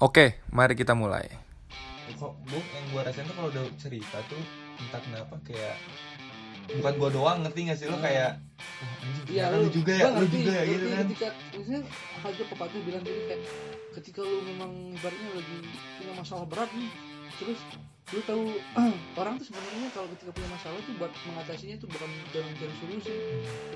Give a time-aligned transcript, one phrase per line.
[0.00, 1.28] Oke, mari kita mulai.
[2.16, 4.40] kok gue yang gue rasain tuh kalau udah cerita tuh
[4.80, 5.76] entah kenapa kayak
[6.72, 8.00] bukan gue doang ngerti gak sih lo?
[8.00, 8.40] Kayak
[9.28, 10.08] Iya ternyata lu juga ya?
[10.08, 10.62] lu juga ya?
[10.64, 11.04] gitu kan.
[11.04, 11.82] Ketika misalnya
[12.24, 13.42] ada pepatah bilang gini kayak
[14.00, 15.56] ketika lu memang ibaratnya lagi
[16.00, 16.90] punya masalah berat nih,
[17.36, 17.60] terus
[18.10, 18.42] lu tahu
[19.14, 23.14] orang tuh sebenarnya kalau ketika punya masalah tuh buat mengatasinya itu bukan dengan mencari solusi,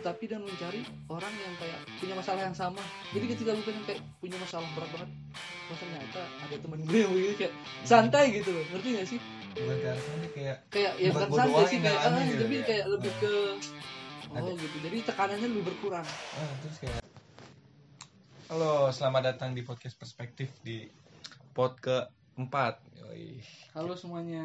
[0.01, 2.83] tetapi dengan mencari orang yang kayak punya masalah yang sama.
[3.15, 5.11] Jadi ketika lu pengen kayak punya masalah berat banget,
[5.71, 7.55] oh ternyata ada temen gue yang begini kayak
[7.87, 9.21] santai gitu loh, ngerti gak sih?
[9.55, 12.65] bukan ke kayak Kayak ya Bukan santai sih kayak, ngalamin ah, gitu tapi ya.
[12.67, 13.33] kayak lebih ke
[14.35, 14.41] Ada.
[14.43, 14.77] oh gitu.
[14.83, 16.07] Jadi tekanannya lebih berkurang.
[16.43, 16.99] ah, terus kayak
[18.51, 20.91] halo selamat datang di podcast perspektif di
[21.55, 22.03] pod ke
[22.35, 23.39] empat Yoi.
[23.73, 24.43] Halo semuanya.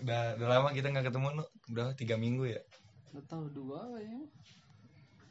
[0.00, 2.60] udah udah lama kita nggak ketemu lu udah tiga minggu ya
[3.10, 4.22] Gak tahu dua kayaknya.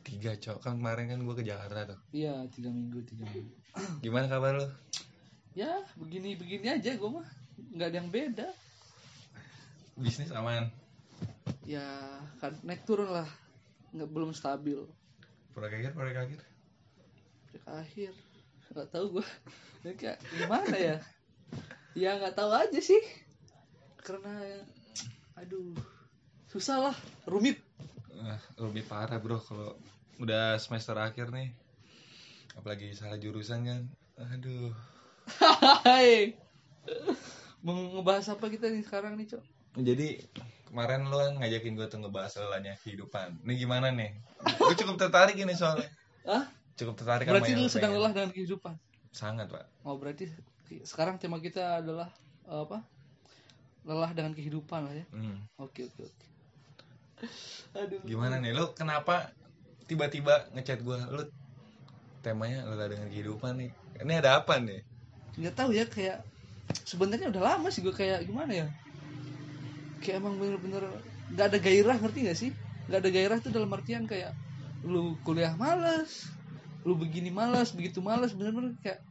[0.02, 3.49] tiga cok kan kemarin kan gue ke Jakarta tuh Iya tiga minggu tiga minggu.
[4.03, 4.67] gimana kabar lu
[5.52, 7.25] Ya begini begini aja gue mah
[7.71, 8.47] nggak ada yang beda.
[9.95, 10.69] bisnis aman
[11.64, 11.86] Ya
[12.38, 13.30] kan naik turun lah
[13.91, 14.77] nggak belum stabil.
[15.52, 16.39] proyek akhir proyek akhir
[17.43, 18.11] Project akhir
[18.69, 19.27] nggak tahu gue.
[19.91, 20.97] kayak gimana ya?
[21.94, 23.02] Ya nggak tahu aja sih.
[24.00, 24.33] Karena
[25.36, 25.75] aduh
[26.47, 27.59] susah lah rumit.
[28.11, 29.80] Wah, lebih parah bro kalau
[30.17, 31.55] udah semester akhir nih
[32.52, 33.81] apalagi salah jurusan kan
[34.20, 34.75] aduh
[35.39, 36.36] Hai.
[37.59, 39.44] Mau ngebahas apa kita nih sekarang nih cok?
[39.77, 40.20] jadi
[40.66, 44.17] kemarin lu kan ngajakin gue tuh ngebahas lelahnya kehidupan ini gimana nih
[44.58, 45.88] gue cukup tertarik ini soalnya
[46.25, 46.50] Ah?
[46.73, 48.75] cukup tertarik sama Berarti yang lu sedang lelah dengan kehidupan.
[49.09, 50.27] sangat pak Oh berarti
[50.86, 52.09] sekarang tema kita adalah
[52.45, 52.86] eh, apa?
[53.88, 55.06] Lelah dengan kehidupan lah ya.
[55.09, 55.42] Hmm.
[55.58, 56.26] Oke oke oke.
[57.76, 58.00] Aduh.
[58.08, 59.36] gimana nih lu kenapa
[59.84, 61.28] tiba-tiba ngechat gue lu
[62.23, 64.80] temanya lelah dengan kehidupan nih ini ada apa nih
[65.36, 66.23] Nggak tahu ya kayak
[66.83, 68.67] sebenarnya udah lama sih gue kayak gimana ya?
[70.04, 70.83] Kayak emang bener-bener
[71.31, 72.52] nggak ada gairah ngerti gak sih?
[72.92, 74.33] Nggak ada gairah tuh dalam artian kayak
[74.83, 76.27] lu kuliah malas,
[76.88, 79.04] lu begini malas, begitu malas, bener-bener kayak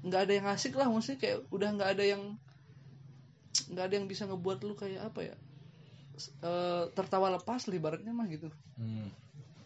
[0.00, 2.22] nggak ada yang asik lah maksudnya kayak udah nggak ada yang
[3.70, 5.36] nggak ada yang bisa ngebuat lu kayak apa ya
[6.40, 8.48] eh, tertawa lepas lah ibaratnya mah gitu.
[8.80, 9.12] Hmm.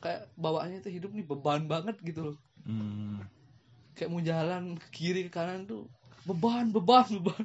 [0.03, 2.37] kayak bawaannya tuh hidup nih beban banget gitu loh.
[2.67, 3.25] Hmm.
[3.95, 5.87] kayak mau jalan ke kiri ke kanan tuh
[6.27, 7.45] beban beban beban.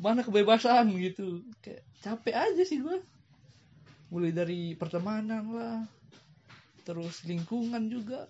[0.00, 1.44] Mana kebebasan gitu.
[1.60, 2.98] Kayak capek aja sih gue
[4.14, 5.80] mulai dari pertemanan lah
[6.84, 8.28] terus lingkungan juga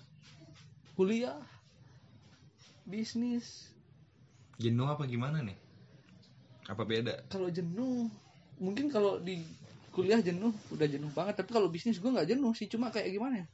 [0.95, 1.37] kuliah
[2.87, 3.69] bisnis
[4.61, 5.57] jenuh apa gimana nih?
[6.71, 7.29] Apa beda?
[7.29, 8.09] Kalau jenuh
[8.63, 9.43] mungkin kalau di
[9.95, 11.39] kuliah jenuh udah jenuh banget.
[11.43, 13.47] Tapi kalau bisnis gue nggak jenuh sih cuma kayak gimana ya?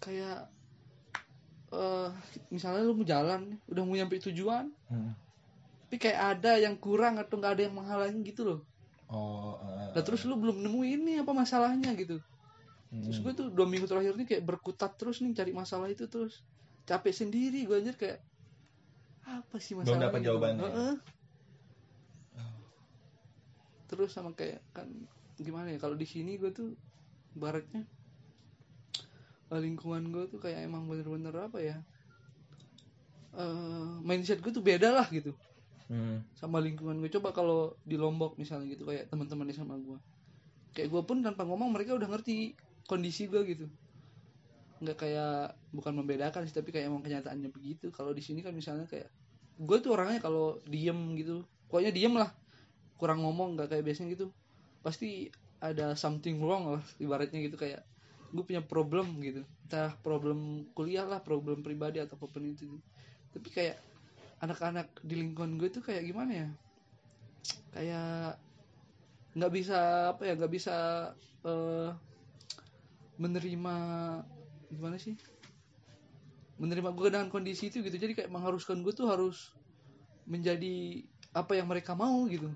[0.00, 0.38] Kayak
[1.70, 2.08] eh
[2.50, 5.14] misalnya lu mau jalan udah mau nyampe tujuan Hmm.
[5.86, 8.60] tapi kayak ada yang kurang atau nggak ada yang menghalangi gitu loh.
[9.06, 9.54] Oh
[9.94, 12.18] nah terus lu belum nemuin nih apa masalahnya gitu.
[12.90, 13.06] Hmm.
[13.06, 16.42] terus gue tuh dua minggu terakhir ini kayak berkutat terus nih cari masalah itu terus.
[16.90, 18.18] Capek sendiri gue anjir kayak
[19.30, 20.26] apa sih Belum masalahnya dapat gitu.
[20.26, 20.62] jawabannya.
[20.66, 20.94] Heeh.
[22.36, 22.54] Oh.
[23.86, 24.86] terus sama kayak kan
[25.36, 26.74] gimana ya kalau di sini gue tuh
[27.32, 27.82] baratnya
[29.48, 31.76] eh, lingkungan gue tuh kayak emang bener-bener apa ya
[33.32, 35.34] eh mindset gue tuh beda lah gitu
[35.90, 36.22] Hmm.
[36.38, 39.98] sama lingkungan gue coba kalau di lombok misalnya gitu kayak teman-temannya sama gue
[40.70, 42.54] kayak gue pun tanpa ngomong mereka udah ngerti
[42.86, 43.66] kondisi gue gitu
[44.78, 48.86] nggak kayak bukan membedakan sih tapi kayak emang kenyataannya begitu kalau di sini kan misalnya
[48.86, 49.10] kayak
[49.60, 52.30] gue tuh orangnya kalau diem gitu pokoknya diem lah.
[52.96, 54.26] Kurang ngomong nggak kayak biasanya gitu.
[54.80, 55.28] Pasti
[55.60, 57.84] ada something wrong lah ibaratnya gitu kayak
[58.32, 59.44] gue punya problem gitu.
[59.68, 62.80] Entah problem kuliah lah problem pribadi atau apa pun itu
[63.30, 63.78] tapi kayak
[64.42, 66.48] anak-anak di lingkungan gue tuh kayak gimana ya?
[67.70, 68.42] Kayak
[69.30, 69.78] nggak bisa
[70.10, 70.76] apa ya nggak bisa
[71.46, 71.90] eh,
[73.20, 73.76] menerima
[74.72, 75.14] gimana sih
[76.60, 77.96] menerima gue dengan kondisi itu gitu.
[77.96, 79.56] Jadi kayak mengharuskan gue tuh harus
[80.28, 81.02] menjadi
[81.32, 82.52] apa yang mereka mau gitu.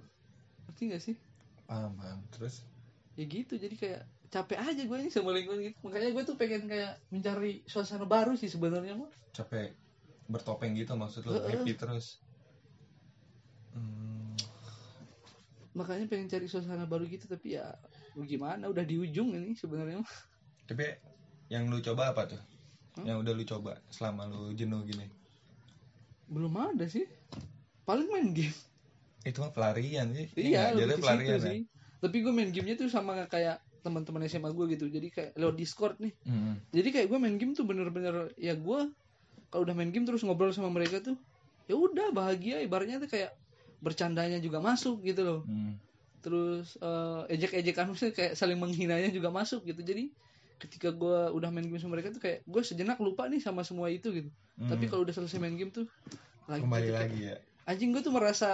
[0.69, 1.17] Ngerti gak sih?
[1.65, 2.21] Paham paham.
[2.37, 2.61] Terus?
[3.17, 3.57] Ya gitu.
[3.57, 5.77] Jadi kayak capek aja gue ini sama lingkungan gitu.
[5.81, 9.73] Makanya gue tuh pengen kayak mencari suasana baru sih sebenarnya mah capek
[10.29, 11.59] bertopeng gitu maksud lu Heeh.
[11.59, 12.21] happy terus.
[13.75, 14.39] Hmm.
[15.75, 17.75] makanya pengen cari suasana baru gitu tapi ya
[18.15, 18.71] gimana?
[18.71, 19.99] Udah di ujung ini sebenarnya
[20.65, 20.97] tapi
[21.53, 22.41] yang lu coba apa tuh
[22.95, 23.05] Hah?
[23.11, 25.11] yang udah lu coba selama lu jenuh gini?
[26.31, 27.07] Belum ada sih.
[27.83, 28.55] Paling main game.
[29.27, 30.31] Itu mah pelarian sih.
[30.39, 31.43] Iya lebih ke pelarian ya?
[31.43, 31.59] sih.
[31.99, 34.87] Tapi gue main gamenya tuh sama kayak teman-teman SMA gue gitu.
[34.87, 36.15] Jadi kayak lewat Discord nih.
[36.23, 36.57] Hmm.
[36.71, 38.81] jadi kayak gue main game tuh bener-bener ya gue
[39.51, 41.19] kalau udah main game terus ngobrol sama mereka tuh
[41.67, 42.63] ya udah bahagia.
[42.63, 43.35] Ibaratnya tuh kayak
[43.83, 45.43] bercandanya juga masuk gitu loh.
[45.45, 45.83] Hmm.
[46.25, 49.85] terus eh, ejek-ejekan maksudnya kayak saling menghinanya juga masuk gitu.
[49.85, 50.09] Jadi
[50.57, 53.91] ketika gua udah main game sama mereka tuh kayak gue sejenak lupa nih sama semua
[53.91, 54.91] itu gitu tapi Hmm.
[54.91, 55.85] kalau udah selesai main game tuh
[56.47, 58.51] lagi kembali gitu, lagi ya anjing gue tuh merasa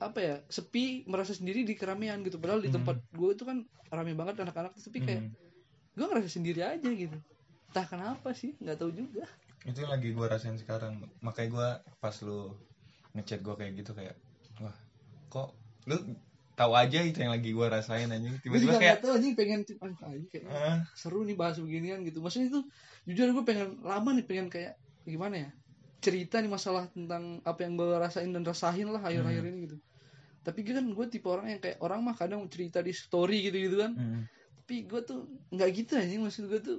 [0.00, 2.82] apa ya sepi merasa sendiri di keramaian gitu padahal di Hmm.
[2.82, 5.32] tempat gue itu kan rame banget anak-anak tapi kayak Hmm.
[5.94, 7.18] gue ngerasa sendiri aja gitu
[7.70, 9.24] entah kenapa sih nggak tahu juga
[9.64, 11.68] itu yang lagi gue rasain sekarang makanya gue
[11.98, 12.52] pas lu
[13.14, 14.16] ngechat gue kayak gitu kayak
[14.58, 14.74] wah
[15.28, 15.54] kok
[15.86, 16.18] lu
[16.54, 18.38] tahu aja itu yang lagi gue rasain anjing.
[18.40, 19.60] Tiba-tiba kayak tahu anjing pengen
[20.00, 22.22] anjing kayak ah, seru nih bahas beginian gitu.
[22.22, 22.60] Maksudnya itu
[23.04, 25.50] jujur gue pengen lama nih pengen kayak gimana ya
[25.98, 29.50] cerita nih masalah tentang apa yang gue rasain dan rasain lah akhir-akhir Hmm.
[29.50, 29.76] ini gitu.
[30.44, 33.76] Tapi kan gue tipe orang yang kayak orang mah kadang cerita di story gitu gitu
[33.80, 33.92] kan.
[33.94, 34.22] Hmm.
[34.64, 36.20] tapi gue tuh nggak gitu anjing.
[36.20, 36.78] Maksud gue tuh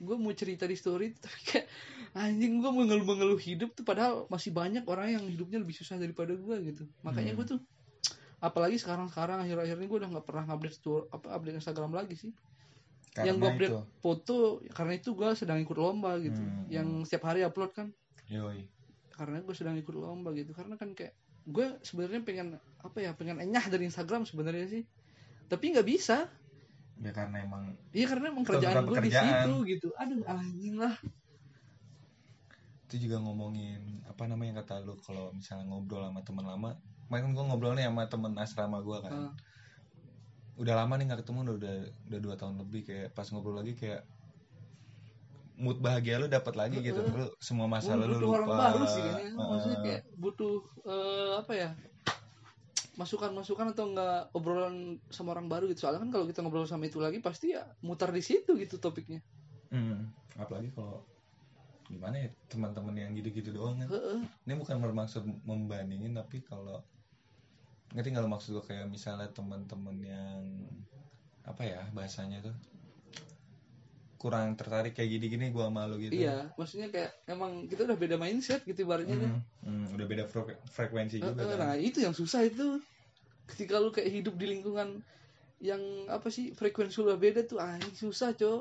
[0.00, 1.66] gue mau cerita di story tapi kayak
[2.14, 6.56] anjing gue mengeluh-mengeluh hidup tuh padahal masih banyak orang yang hidupnya lebih susah daripada gue
[6.64, 6.88] gitu.
[7.02, 7.38] Makanya Hmm.
[7.38, 7.60] gue tuh
[8.40, 12.32] apalagi sekarang-sekarang akhir-akhir ini gue udah nggak pernah update sto- apa update Instagram lagi sih.
[13.20, 13.80] Yang gue Karena update itu.
[14.00, 14.36] foto
[14.72, 16.40] karena itu gue sedang ikut lomba gitu.
[16.40, 16.64] Hmm.
[16.72, 17.88] yang setiap hari upload kan.
[18.32, 18.64] Yoi.
[19.12, 20.56] Karena gue sedang ikut lomba gitu.
[20.56, 21.12] Karena kan kayak
[21.44, 22.46] gue sebenarnya pengen
[22.80, 24.82] apa ya pengen enyah dari Instagram sebenarnya sih.
[25.50, 26.30] Tapi nggak bisa.
[27.00, 29.88] Ya karena emang iya karena emang kerjaan gue di situ gitu.
[30.00, 30.96] Aduh anjing lah.
[32.88, 36.70] Itu juga ngomongin apa namanya yang kata lu kalau misalnya ngobrol sama teman lama
[37.10, 39.32] kemarin gue ngobrol nih sama temen asrama gue kan Ah.
[40.54, 41.74] udah lama nih nggak ketemu udah udah
[42.06, 44.06] udah dua tahun lebih kayak pas ngobrol lagi kayak
[45.58, 47.12] mood bahagia lu dapat lagi gitu Heeh.
[47.18, 49.48] lu semua masalah lu lupa orang baru sih kayaknya Heeh.
[49.50, 50.54] maksudnya kayak butuh
[50.86, 51.70] eh, apa ya
[52.94, 54.76] masukan-masukan atau enggak obrolan
[55.08, 58.14] sama orang baru gitu soalnya kan kalau kita ngobrol sama itu lagi pasti ya mutar
[58.14, 59.18] di situ gitu topiknya
[59.70, 61.06] Hmm, apalagi kalau
[61.86, 64.18] gimana ya teman-teman yang gitu-gitu doang kan Heeh.
[64.44, 66.82] ini bukan bermaksud membandingin tapi kalau
[67.90, 70.42] ngerti nggak lo maksud gue kayak misalnya teman-teman yang
[71.42, 72.54] apa ya bahasanya tuh
[74.20, 76.12] kurang tertarik kayak gini-gini gua malu gitu.
[76.12, 79.32] Iya maksudnya kayak emang kita udah beda mindset gitu ibaratnya kan.
[79.32, 81.56] Hmm, hmm, udah beda fre- frekuensi juga Heeh, kan.
[81.56, 82.84] nah itu yang susah itu.
[83.48, 85.00] Ketika lu kayak hidup di lingkungan
[85.64, 85.80] yang
[86.12, 88.60] apa sih frekuensi lu beda tuh anjing susah cok.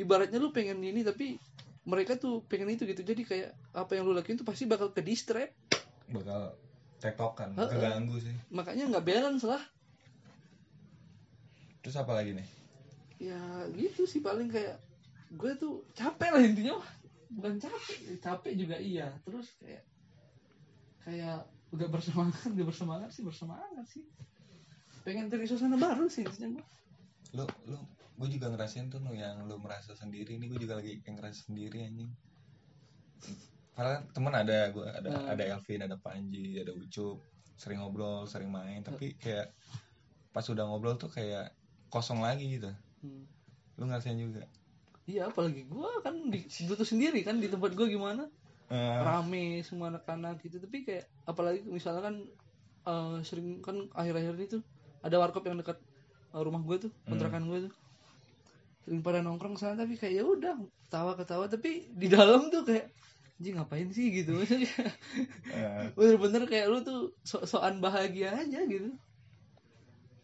[0.00, 1.36] Ibaratnya lu pengen ini tapi
[1.84, 3.04] mereka tuh pengen itu gitu.
[3.04, 5.52] Jadi kayak apa yang lu lakuin tuh pasti bakal ke distract
[6.08, 6.56] bakal
[7.04, 7.68] tektokan Heeh.
[7.68, 8.32] keganggu sih.
[8.48, 9.60] Makanya nggak balance lah.
[11.84, 12.48] Terus apa lagi nih?
[13.20, 14.80] Ya gitu sih paling kayak
[15.36, 16.80] gue tuh capek lah intinya
[17.28, 19.12] bukan capek capek juga iya.
[19.28, 19.84] Terus kayak
[21.04, 21.44] kayak
[21.76, 24.04] udah bersemangat udah bersemangat sih bersemangat sih.
[25.04, 26.66] Pengen cari suasana baru sih intinya gue
[27.34, 27.78] lu lu
[28.14, 30.40] gue juga ngerasain tuh yang lu merasa sendiri.
[30.40, 32.08] Ini gue juga lagi yang ngerasa sendiri anjing
[33.74, 35.32] Padahal temen ada gue ada Hmm.
[35.34, 37.18] ada Elvin ada Panji ada Ucup
[37.58, 38.86] sering ngobrol sering main.
[38.86, 39.50] Tapi kayak
[40.30, 41.50] pas udah ngobrol tuh kayak
[41.90, 42.70] kosong lagi gitu.
[43.02, 43.26] Hmm.
[43.74, 44.46] lu ngerasain juga?
[45.04, 48.30] Iya apalagi gua kan di butuh sendiri kan di tempat gua gimana?
[48.70, 50.62] Eh, rame semua anak-anak gitu.
[50.62, 52.16] Tapi kayak apalagi misalnya kan
[52.86, 54.58] eh, sering kan akhir-akhir itu
[55.02, 55.76] ada warkop yang dekat
[56.32, 57.72] eh, rumah gue tuh kontrakan gue tuh.
[58.86, 60.54] Sering pada nongkrong sana tapi kayak ya udah
[60.86, 62.88] ketawa ketawa tapi di dalam tuh kayak
[63.40, 64.10] anjing ngapain sih?
[64.10, 64.38] gitu.
[64.38, 64.70] Maksudnya
[65.50, 68.94] eh, bener-bener kayak lu tuh so-soan bahagia aja gitu.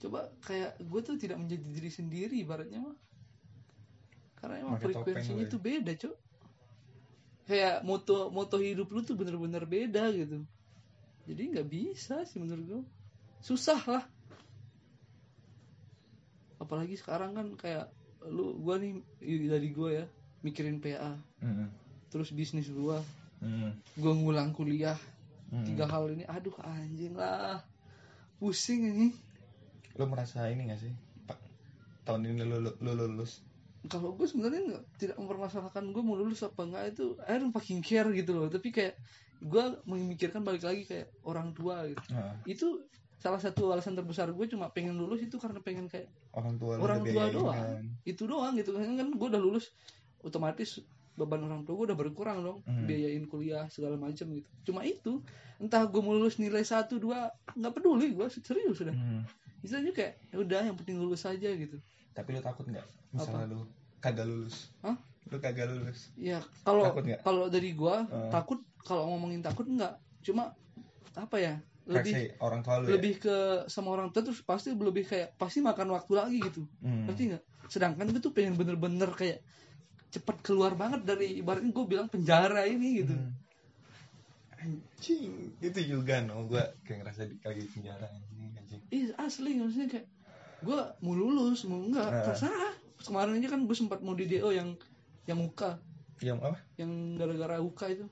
[0.01, 2.97] Coba kayak gue tuh tidak menjadi diri sendiri ibaratnya mah.
[4.39, 5.53] Karena emang frekuensinya lu ya.
[5.53, 6.17] tuh beda cok
[7.51, 10.47] kayak moto moto hidup lu tuh bener-bener beda gitu.
[11.27, 12.83] Jadi nggak bisa sih menurut gue
[13.43, 14.05] susah lah.
[16.63, 17.91] Apalagi sekarang kan kayak
[18.31, 19.03] lu gua nih
[19.51, 20.07] dari gua ya
[20.45, 21.69] mikirin PA mm,
[22.11, 23.01] terus bisnis gua.
[23.41, 24.99] Mm, gua ngulang kuliah.
[25.51, 25.67] Mm.
[25.67, 27.59] tiga hal ini aduh anjing lah.
[28.39, 29.09] Pusing ini.
[29.99, 30.93] Lu merasa ini gak sih
[31.27, 31.37] Pak,
[32.07, 33.43] tahun ini lu, lu, lu lulus.
[33.89, 37.81] Kalau gue sebenarnya nggak tidak mempermasalahkan gue mau lulus apa enggak itu I don't fucking
[37.81, 38.47] care gitu loh.
[38.53, 38.95] Tapi kayak
[39.41, 42.05] gue memikirkan balik lagi kayak orang tua gitu.
[42.13, 42.85] Nah, itu
[43.21, 47.05] salah satu alasan terbesar gue cuma pengen lulus itu karena pengen kayak orang tua Orang
[47.05, 47.57] tua biayain doang.
[47.57, 47.85] kan.
[48.05, 48.71] itu doang gitu.
[48.77, 49.73] Kan kan gue udah lulus
[50.21, 50.81] otomatis
[51.13, 52.85] beban orang tua gue udah berkurang dong Hmm.
[52.85, 55.21] biayain kuliah segala macam gitu cuma itu
[55.57, 59.23] entah gue mau lulus nilai satu dua nggak peduli gue serius sudah Hmm.
[59.61, 61.77] istilahnya kayak ya udah yang penting lulus aja gitu
[62.11, 63.61] tapi lu takut nggak misalnya lu
[63.99, 64.97] kagak lulus Hah?
[65.27, 67.21] lu kagak lulus ya kalau Takut nggak?
[67.21, 68.31] kalau dari gua Eh.
[68.31, 70.57] takut kalau ngomongin takut enggak cuma
[71.13, 73.37] apa ya lebih reaksi orang tua lu lebih ke
[73.67, 76.87] sama orang tua terus pasti lebih kayak pasti makan waktu lagi gitu ya?
[76.87, 77.05] Hmm.
[77.05, 79.45] ngerti nggak sedangkan gue tuh pengen bener-bener kayak
[80.11, 83.15] cepet keluar banget dari ibaratnya gue bilang penjara ini gitu.
[83.15, 83.33] Hmm.
[84.61, 85.57] anjing.
[85.63, 86.45] Itu juga no.
[86.45, 88.81] Gue kayak ngerasa di di penjara anjing anjing.
[88.93, 90.07] Ih asli maksudnya kayak
[90.61, 92.25] gue mau lulus mau enggak Nah.
[92.29, 92.75] terserah.
[93.01, 94.77] Kemarin aja kan gue sempat mau di DO yang
[95.25, 95.63] yang UK
[96.21, 96.61] yang apa?
[96.77, 98.07] Yang gara-gara UK itu.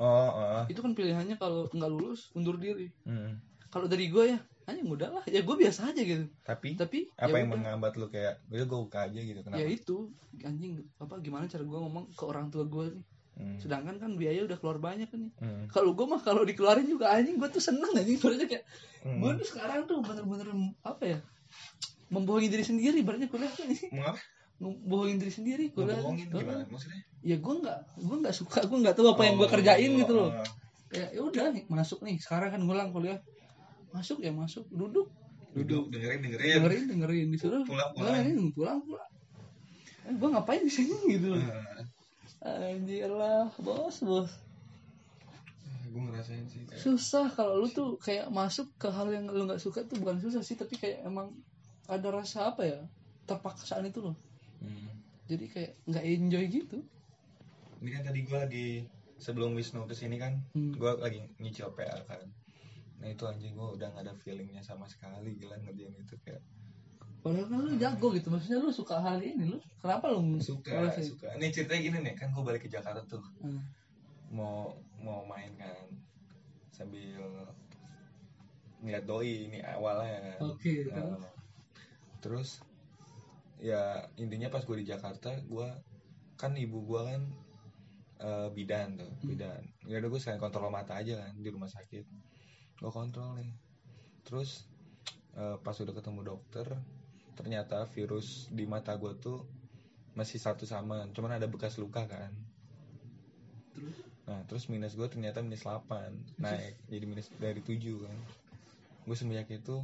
[0.00, 0.64] Oh oh.
[0.72, 2.88] Itu kan pilihannya kalau nggak lulus undur diri.
[3.04, 3.36] Hmm.
[3.72, 7.28] kalau dari gue ya anjing udah lah ya gue biasa aja gitu tapi tapi apa
[7.28, 7.56] ya yang udah.
[7.56, 9.96] menghambat lu kayak udah gue buka aja gitu kenapa ya itu
[10.40, 13.56] anjing apa gimana cara gue ngomong ke orang tua gue nih Hmm.
[13.56, 15.64] sedangkan kan biaya udah keluar banyak kan nih Hmm.
[15.66, 18.64] kalau gue mah kalau dikeluarin juga anjing gue tuh seneng anjing Ibaratnya kayak
[19.00, 19.18] Hmm.
[19.18, 20.52] gue tuh sekarang tuh bener-bener
[20.84, 21.18] apa ya
[22.08, 23.88] membohongi diri sendiri ibaratnya kuliah tuh nih
[24.60, 26.38] membohongin diri sendiri kuliah ngebohongin Heeh.
[26.38, 29.50] gimana maksudnya ya gue nggak gue nggak suka gue nggak tahu apa yang gue Oh,
[29.50, 30.46] kerjain gitu loh oh.
[30.92, 33.16] kayak ya udah nih, masuk nih sekarang kan ngulang kuliah
[33.92, 34.64] masuk ya masuk.
[34.68, 35.08] Duduk.
[35.52, 36.58] Duduk dengerin dengerin.
[36.58, 37.26] Dengerin dengerin.
[37.30, 38.16] Disuruh Pulang, pulang.
[38.24, 39.10] pulang pulang pulang.
[40.02, 41.40] Eh, gue ngapain di sini gitu loh.
[41.40, 44.00] Nah, anjir lah bos.
[44.00, 44.32] Bos
[45.92, 49.60] gue ngerasain sih kayak susah kalau lu tuh kayak masuk ke hal yang lu nggak
[49.60, 51.36] suka tuh bukan susah sih tapi kayak emang
[51.84, 52.80] ada rasa apa ya
[53.28, 54.16] terpaksaan itu loh.
[54.64, 54.88] Hmm.
[55.28, 56.78] jadi kayak nggak enjoy gitu.
[57.84, 58.66] Ini kan tadi gue lagi
[59.20, 60.72] sebelum Wisnu ke sini kan Hmm.
[60.72, 62.24] gue lagi nyicil PA kan
[63.02, 66.38] nah itu anjing gue udah gak ada feelingnya sama sekali gila ngerjain itu kayak
[67.18, 71.06] padahal kan lu jago gitu maksudnya lu suka hal ini lu kenapa lu suka ngerasain?
[71.10, 73.58] suka ini ceritanya gini nih kan gue balik ke Jakarta tuh Hmm.
[74.30, 75.74] mau mau main kan
[76.70, 77.18] sambil
[78.82, 81.18] ngeliat doi ini awalnya oke Nah,
[82.18, 82.62] terus
[83.58, 85.68] ya intinya pas gue di Jakarta gue
[86.34, 87.22] kan ibu gue kan
[88.18, 89.28] eh, bidan tuh Hmm.
[89.30, 92.02] bidan ya udah gue sekalian kontrol mata aja kan di rumah sakit
[92.82, 93.54] gue kontrol nih.
[94.26, 94.66] Terus
[95.38, 96.66] eh, pas udah ketemu dokter
[97.32, 99.40] ternyata virus di mata gue tuh
[100.12, 102.34] masih satu sama cuman ada bekas luka kan.
[103.72, 103.96] Terus?
[104.28, 108.18] Nah, terus minus gue ternyata minus 8 naik jadi minus dari 7 kan.
[109.06, 109.80] Gue semenjak itu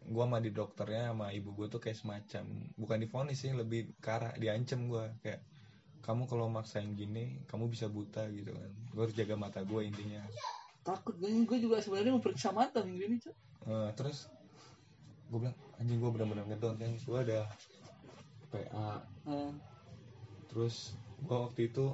[0.00, 4.08] gue sama di dokternya sama ibu gue tuh kayak semacam bukan difonis sih lebih ke
[4.10, 5.44] arah diancem gue kayak
[6.00, 8.72] kamu kalau maksain gini kamu bisa buta gitu kan.
[8.94, 10.22] Gue harus jaga mata gue intinya
[10.80, 13.36] takut gue gue juga sebenarnya mau periksa mata minggu ini cok.
[13.68, 14.26] Eh, terus
[15.30, 16.90] gue bilang anjing gue benar-benar ngedon kan.
[16.96, 17.40] Gue ada
[18.50, 19.52] PA Eh,
[20.50, 21.92] terus gue waktu itu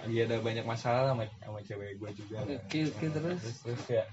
[0.00, 2.44] lagi ada banyak masalah sama, sama cewek gue juga.
[2.44, 2.56] Kan.
[2.56, 3.38] Oke, oke, Nah, terus?
[3.42, 4.08] terus terus kayak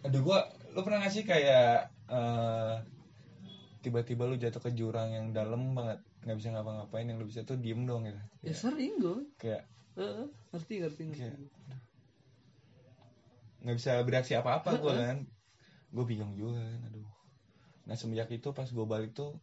[0.00, 0.38] aduh gue
[0.72, 2.74] lu pernah gak sih kayak eh,
[3.80, 7.56] tiba-tiba lu jatuh ke jurang yang dalam banget nggak bisa ngapa-ngapain yang lu bisa tuh
[7.56, 8.20] diem dong gitu?
[8.44, 9.64] Ya sering gue kayak
[10.00, 11.20] Eh, ngerti ngerti ngerti.
[11.20, 11.40] Kayak-
[13.60, 15.18] nggak bisa bereaksi apa-apa gue kan.
[15.92, 16.80] Gue bingung juga kan.
[16.88, 17.04] Aduh.
[17.84, 19.36] Nah semenjak itu pas gue balik tuh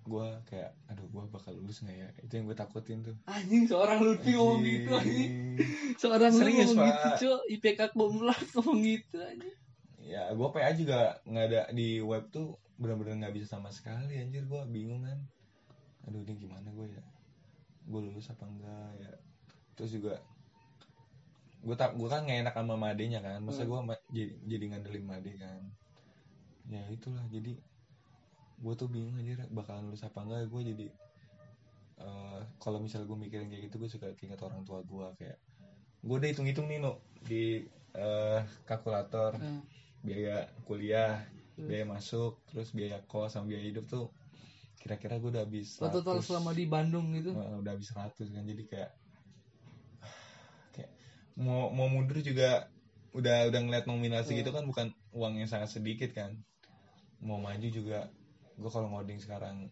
[0.00, 2.08] gue kayak aduh gue bakal lulus nggak ya?
[2.24, 3.16] Itu yang gue takutin tuh.
[3.28, 5.32] Anjing seorang Lutfi ngomong gitu anjing.
[6.00, 7.40] Seorang lu Serius, ngomong gitu cok.
[7.52, 9.56] IPK kumlat ngomong gitu anjing.
[10.00, 14.48] Ya gue PA juga nggak ada di web tuh benar-benar nggak bisa sama sekali anjir
[14.48, 15.20] gue bingung kan.
[16.08, 17.04] Aduh ini gimana gue ya
[17.90, 19.12] gue lulus apa enggak ya.
[19.76, 20.14] Terus juga
[21.60, 23.38] gue tak gue kan nggak enak sama madenya kan.
[23.44, 23.70] Masa Hmm.
[23.70, 23.78] gue
[24.16, 25.60] jadi jadi ngandelin made kan.
[26.70, 27.52] Ya itulah jadi
[28.60, 30.48] gue tuh bingung aja bakalan lulus apa enggak.
[30.52, 30.86] Gue jadi
[32.00, 35.36] eh kalau misal gue mikirin kayak gitu gue suka ingat orang tua gue kayak
[36.00, 36.96] gue udah hitung-hitung nih no
[37.28, 37.44] di
[37.92, 39.60] eh, kalkulator Eh,
[40.06, 41.20] biaya kuliah
[41.60, 41.68] Hmm.
[41.68, 44.08] biaya masuk terus biaya kos sama biaya hidup tuh
[44.80, 46.26] kira-kira gue udah habis lo total 100.
[46.26, 47.30] selama di Bandung gitu.
[47.30, 48.90] Eh, udah habis 100 kan jadi kayak
[50.72, 50.90] kayak
[51.36, 52.72] mau mau mundur juga
[53.12, 54.56] udah udah ngeliat nominal segitu Hmm.
[54.56, 56.32] kan bukan uang yang sangat sedikit kan.
[57.20, 58.08] Mau maju juga
[58.56, 59.68] gue kalau ngoding sekarang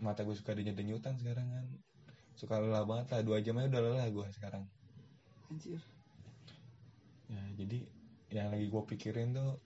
[0.00, 1.66] mata gue suka denyut-denyutan sekarang kan.
[2.34, 4.64] Suka lelah banget lah dua jam aja udah lelah gue sekarang.
[5.52, 5.80] Anjir.
[7.28, 7.78] Ya jadi
[8.32, 9.60] yang lagi gue pikirin tuh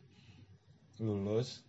[0.98, 1.62] lulus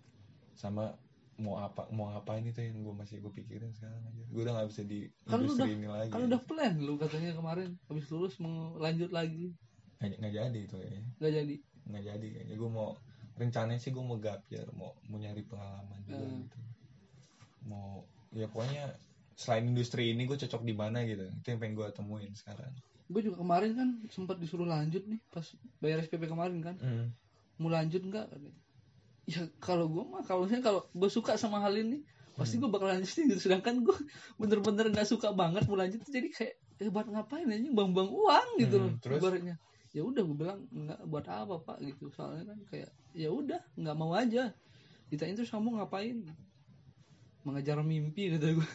[0.58, 0.98] sama
[1.39, 4.24] mau apa mau ngapain itu yang gue masih gue pikirin sekarang aja.
[4.27, 6.12] Gue udah nggak bisa di Kan lu industri ini lagi.
[6.12, 7.79] kan udah plan lu katanya kemarin.
[7.88, 9.55] Habis lulus mau lanjut lagi.
[9.98, 11.55] Nggak nggak jadi itu ya nggak jadi.
[11.88, 12.55] Nggak jadi kayaknya.
[12.55, 12.89] Gue mau
[13.34, 16.43] rencananya sih gue mau gap year mau mau nyari pengalaman juga Hmm.
[16.43, 16.60] gitu.
[17.65, 18.96] Mau ya pokoknya
[19.34, 21.24] selain industri ini gue cocok di mana gitu.
[21.24, 22.72] Itu yang pengen gue temuin sekarang.
[23.08, 25.48] Gue juga kemarin kan sempat disuruh lanjut nih pas
[25.79, 26.75] bayar SPP kemarin kan.
[26.77, 27.15] Hmm.
[27.55, 28.27] mau lanjut nggak.
[29.29, 32.01] Ya kalau gue mah kalau misalnya kalau gue suka sama hal ini
[32.33, 33.98] pasti gue bakal lanjutin gitu sedangkan gue
[34.41, 38.75] bener-bener nggak suka banget mau lanjut jadi kayak eh buat ngapain aja bang-bang uang gitu
[38.79, 39.19] Hmm, loh terus?
[39.19, 39.55] ibaratnya.
[39.91, 41.77] Ya udah gue bilang nggak buat apa pak?
[41.83, 42.07] Gitu.
[42.13, 44.55] Soalnya kan kayak ya udah nggak mau aja.
[45.12, 46.24] Ditanya terus kamu ngapain?
[47.43, 48.69] Mengejar mimpi kata gue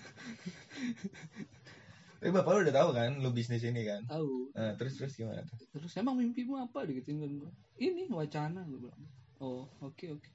[2.20, 4.00] tapi bapak lu udah tahu kan lu bisnis ini kan?
[4.08, 4.56] Tahu.
[4.56, 5.56] Nah, terus terus gimana tuh?
[5.76, 6.84] Terus emang mimpimu apa?
[6.84, 9.02] Digituin gue ini wacana gue bilang.
[9.40, 10.28] Oh oke oke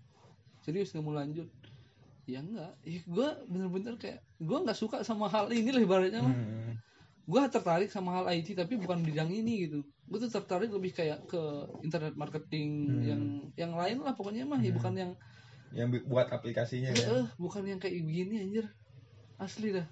[0.69, 1.49] serius nggak mau lanjut?
[2.23, 6.29] Ya enggak ya gue bener-bener kayak gue nggak suka sama hal ini lah ibaratnya mah
[6.29, 6.77] Hmm.
[7.25, 9.81] gue tertarik sama hal IT tapi bukan bidang ini gitu.
[10.05, 11.41] Gue tuh tertarik lebih kayak ke
[11.81, 13.01] internet marketing Hmm.
[13.01, 13.21] yang
[13.55, 14.77] yang lain lah pokoknya mah ya Hmm.
[14.77, 15.11] bukan yang
[15.69, 18.65] yang buat aplikasinya eh, kan eh, bukan yang kayak begini anjir.
[19.37, 19.85] Asli dah.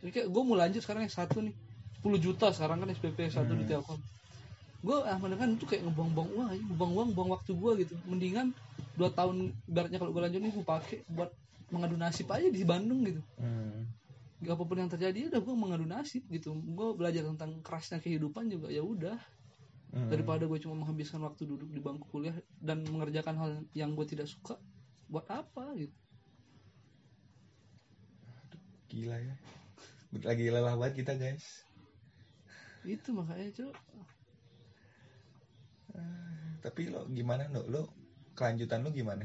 [0.00, 1.52] Jadi kayak gue mau lanjut sekarang yang satu nih.
[1.98, 3.80] 10 juta sekarang kan SPP satu di Hmm.
[3.80, 4.00] Telkom
[4.86, 7.94] gue ah kan itu kayak ngebuang-buang uang aja ngebuang uang buang waktu gue gitu.
[8.06, 8.54] Mendingan
[8.94, 11.30] dua tahun ibaratnya kalau gue lanjut nih gue pakai buat
[11.74, 13.18] mengadu nasib aja di Bandung gitu.
[13.42, 13.90] Hmm.
[14.46, 16.54] Gak apa pun yang terjadi udah gue mengadu nasib gitu.
[16.54, 19.18] Gue belajar tentang kerasnya kehidupan juga ya udah.
[19.96, 20.12] Hmm.
[20.12, 24.28] daripada gue cuma menghabiskan waktu duduk di bangku kuliah dan mengerjakan hal yang gue tidak
[24.28, 24.60] suka
[25.08, 25.96] buat apa gitu?
[28.92, 29.34] Gila ya.
[30.20, 31.64] Lagi lelah banget kita guys.
[32.84, 33.72] Itu makanya
[36.64, 37.82] tapi lo gimana lo lo
[38.34, 39.24] kelanjutan lo gimana?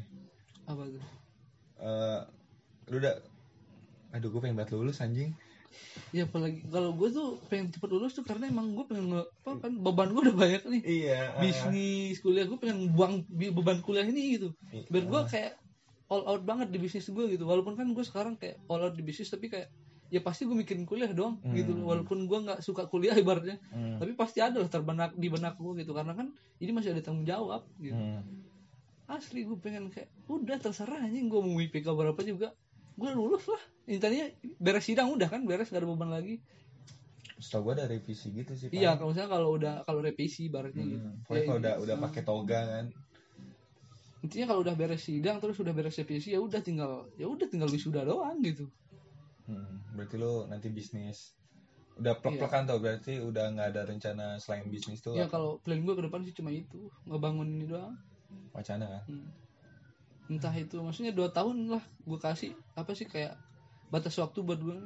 [0.70, 1.04] Apa tuh?
[1.82, 2.22] Eh
[2.92, 3.16] lu udah
[4.12, 5.32] aduh gue pengen banget lulus anjing.
[6.12, 9.52] Ya apalagi kalau gue tuh pengen cepet lulus tuh karena emang gue pengen nge, apa
[9.64, 10.82] kan beban gue udah banyak nih.
[10.84, 14.52] Iya bisnis kuliah gue pengen buang beban kuliah ini gitu.
[14.92, 15.56] Biar gue kayak
[16.12, 17.48] all out banget di bisnis gue gitu.
[17.48, 19.72] Walaupun kan gue sekarang kayak all out di bisnis tapi kayak
[20.12, 21.56] ya pasti gue mikirin kuliah doang Hmm.
[21.56, 23.58] gitu walaupun gue nggak suka kuliah ibaratnya.
[23.72, 23.96] Hmm.
[23.96, 25.96] tapi pasti ada lah terbenak di benak gue gitu.
[25.96, 26.28] Karena kan
[26.60, 27.96] ini masih ada tanggung jawab gitu.
[27.96, 28.22] Hmm.
[29.08, 32.52] asli gue pengen kayak udah terserah anjing gue mau IPK berapa juga.
[32.96, 33.60] Gue lulus lah.
[33.84, 36.40] Intinya beres sidang udah kan beres gak ada beban lagi.
[37.36, 41.02] Setahu gue ada revisi gitu sih iya kalau misalnya kalau udah kalau revisi ibaratnya gitu.
[41.02, 41.24] Hmm.
[41.24, 42.86] Pokoknya Ya, kalau udah udah nah, pakai toga kan.
[44.22, 47.68] Intinya kalau udah beres sidang terus udah beres revisi ya udah tinggal ya udah tinggal
[47.68, 48.70] wisuda doang gitu
[49.52, 49.96] hmm.
[50.00, 51.36] berarti lo nanti bisnis
[52.00, 55.38] udah plek-plekan tuh berarti udah nggak ada rencana selain bisnis tuh ya apa?
[55.38, 57.94] kalau plan gue ke depan sih cuma itu ngebangun ini doang
[58.56, 59.28] wacana kan Hmm.
[60.32, 63.36] entah itu maksudnya dua tahun lah gue kasih apa sih kayak
[63.92, 64.80] batas waktu buat gue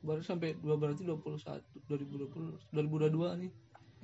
[0.00, 3.52] baru sampai dua berarti 21 2020 2022 nih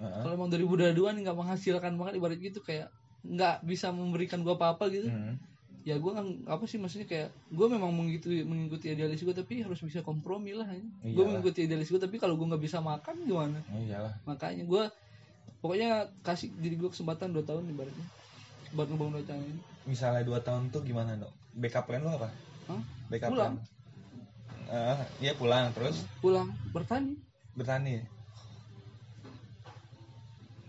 [0.01, 0.23] Heeh.
[0.25, 2.93] kalau emang 2022 nih nggak menghasilkan banget ibarat gitu kayak
[3.25, 5.41] nggak bisa memberikan gue apa-apa gitu Hmm.
[5.81, 6.13] Ya gue
[6.45, 10.69] apa sih maksudnya kayak gue memang mengikuti mengikuti idealis gue tapi harus bisa kompromi lah
[11.01, 13.59] gue mengikuti idealis gue tapi kalau gue nggak bisa makan gimana?
[13.73, 14.13] Oh, iyalah.
[14.29, 14.83] Makanya gue
[15.65, 18.07] pokoknya kasih diri gue kesempatan dua tahun ibaratnya.
[18.77, 19.61] Buat ngebangun rencana ini.
[19.89, 22.29] Misalnya dua tahun tuh gimana no backup plan lo apa?
[22.71, 22.83] Hah?
[23.09, 23.55] backup Pulang.
[23.57, 23.79] plan.
[24.71, 25.73] Eh, iya pulang.
[25.75, 26.07] Terus?
[26.23, 26.49] Pulang.
[26.71, 27.19] Bertani.
[27.59, 27.99] Bertani.
[27.99, 28.05] ya?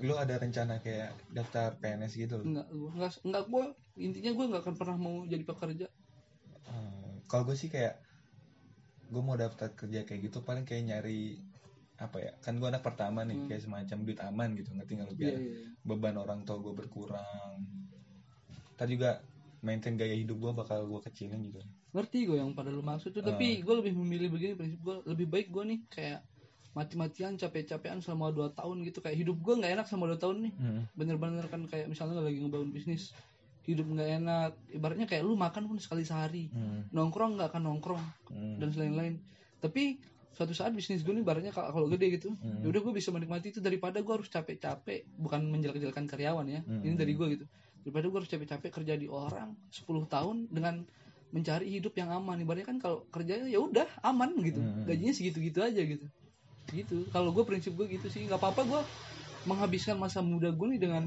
[0.02, 2.46] Lu ada rencana kayak daftar PNS gitu loh?
[2.46, 3.66] Enggak gua enggak enggak gue
[4.02, 5.88] intinya gue nggak akan pernah mau jadi pekerja.
[6.66, 8.02] Hmm, kalau gue sih kayak
[9.12, 11.38] gue mau daftar kerja kayak gitu paling kayak nyari
[12.02, 13.48] apa ya kan gue anak pertama nih Hmm.
[13.52, 15.68] kayak semacam duit aman gitu ngerti nggak iya biar iya iya.
[15.86, 17.62] beban orang tua gue berkurang.
[18.80, 19.22] Ntar juga
[19.62, 21.62] maintain gaya hidup gue bakal gue kecilin gitu
[21.92, 25.28] ngerti gue yang pada lu maksud tuh tapi gue lebih memilih begini prinsip gue lebih
[25.30, 26.20] baik gue nih kayak
[26.72, 30.54] mati-matian capek-capean selama dua tahun gitu kayak hidup gue nggak enak selama dua tahun nih
[30.56, 30.82] Hmm.
[30.96, 33.12] bener-bener kan kayak misalnya lagi ngebangun bisnis
[33.62, 36.88] hidup nggak enak ibaratnya kayak lu makan pun sekali sehari Hmm.
[36.90, 38.56] nongkrong nggak akan nongkrong Hmm.
[38.58, 39.20] dan lain-lain
[39.60, 40.00] tapi
[40.32, 42.64] suatu saat bisnis gue nih ibaratnya kalau kalau gede gitu Hmm.
[42.64, 46.82] ya udah gue bisa menikmati itu daripada gue harus capek-capek bukan menjelek-jelekan karyawan ya Hmm.
[46.82, 47.46] ini dari gue gitu
[47.84, 50.88] daripada gue harus capek-capek kerja di orang 10 tahun dengan
[51.32, 54.84] mencari hidup yang aman ibaratnya kan kalau kerjanya ya udah aman gitu Hmm.
[54.84, 56.08] gajinya segitu-gitu aja gitu
[56.70, 58.82] gitu kalau gue prinsip gue gitu sih nggak apa-apa gue
[59.44, 61.04] menghabiskan masa muda gue nih dengan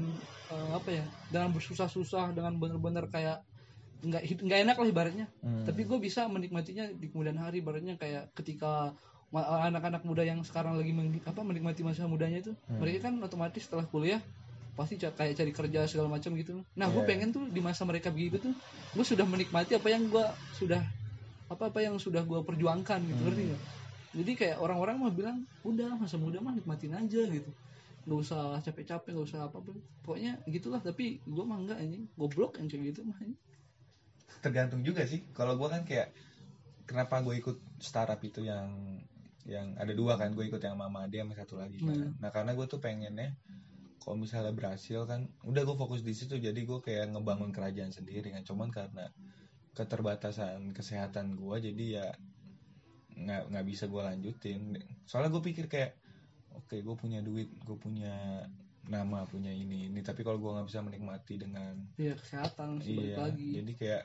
[0.51, 3.39] eh, apa ya dengan bersusah-susah dengan bener-bener kayak
[4.03, 5.63] nggak nggak enak lah ibaratnya Hmm.
[5.63, 8.93] tapi gue bisa menikmatinya di kemudian hari ibaratnya kayak ketika
[9.33, 12.77] anak-anak muda yang sekarang lagi meng- apa menikmati masa mudanya itu Hmm.
[12.77, 14.21] mereka kan otomatis setelah kuliah
[14.75, 17.07] pasti kayak cari kerja segala macam gitu nah gue Iya.
[17.07, 18.53] pengen tuh di masa mereka begitu tuh
[18.93, 20.83] gue sudah menikmati apa yang gue sudah
[21.47, 23.25] apa apa yang sudah gue perjuangkan gitu Hmm.
[23.25, 23.61] ngerti nggak
[24.15, 27.51] jadi kayak orang-orang mah bilang udah masa muda mah nikmatin aja gitu.
[28.07, 29.75] Nggak usah capek-capek nggak usah apa-apa.
[30.07, 32.07] Pokoknya gitulah tapi gue mah enggak anjing.
[32.15, 33.39] Goblok yang kayak gitu mah anjing.
[34.39, 35.25] tergantung juga sih.
[35.33, 36.13] Kalau gue kan kayak
[36.85, 39.01] kenapa gue ikut startup itu yang
[39.43, 40.31] yang ada dua kan.
[40.31, 41.91] Gue ikut yang mama dia sama satu lagi kan.
[41.91, 42.15] Hmm.
[42.23, 43.35] nah karena gue tuh pengennya
[43.99, 46.39] kalau misalnya berhasil kan udah gue fokus di situ.
[46.39, 48.47] Jadi gue kayak ngebangun kerajaan sendiri kan.
[48.47, 49.11] Cuman karena
[49.75, 52.07] keterbatasan kesehatan gue jadi ya
[53.15, 54.61] nggak nggak bisa gue lanjutin
[55.03, 55.95] soalnya gue pikir kayak
[56.51, 58.43] oke gue punya duit gue punya
[58.85, 63.49] nama punya ini ini tapi kalau gue nggak bisa menikmati dengan ya kesehatan iya lagi
[63.57, 64.01] jadi kayak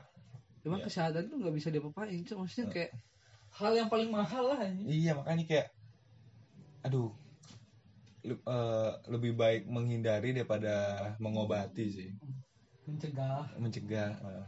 [0.61, 0.87] emang Iya.
[0.87, 2.37] kesehatan tuh nggak bisa diapa-apain Cok.
[2.39, 2.73] maksudnya Iya.
[2.73, 2.91] kayak
[3.51, 5.67] hal yang paling mahal lah ini iya makanya kayak
[6.81, 7.11] aduh
[8.21, 10.73] le- eh, lebih baik menghindari daripada
[11.17, 12.09] mengobati sih
[12.87, 14.45] mencegah mencegah eh.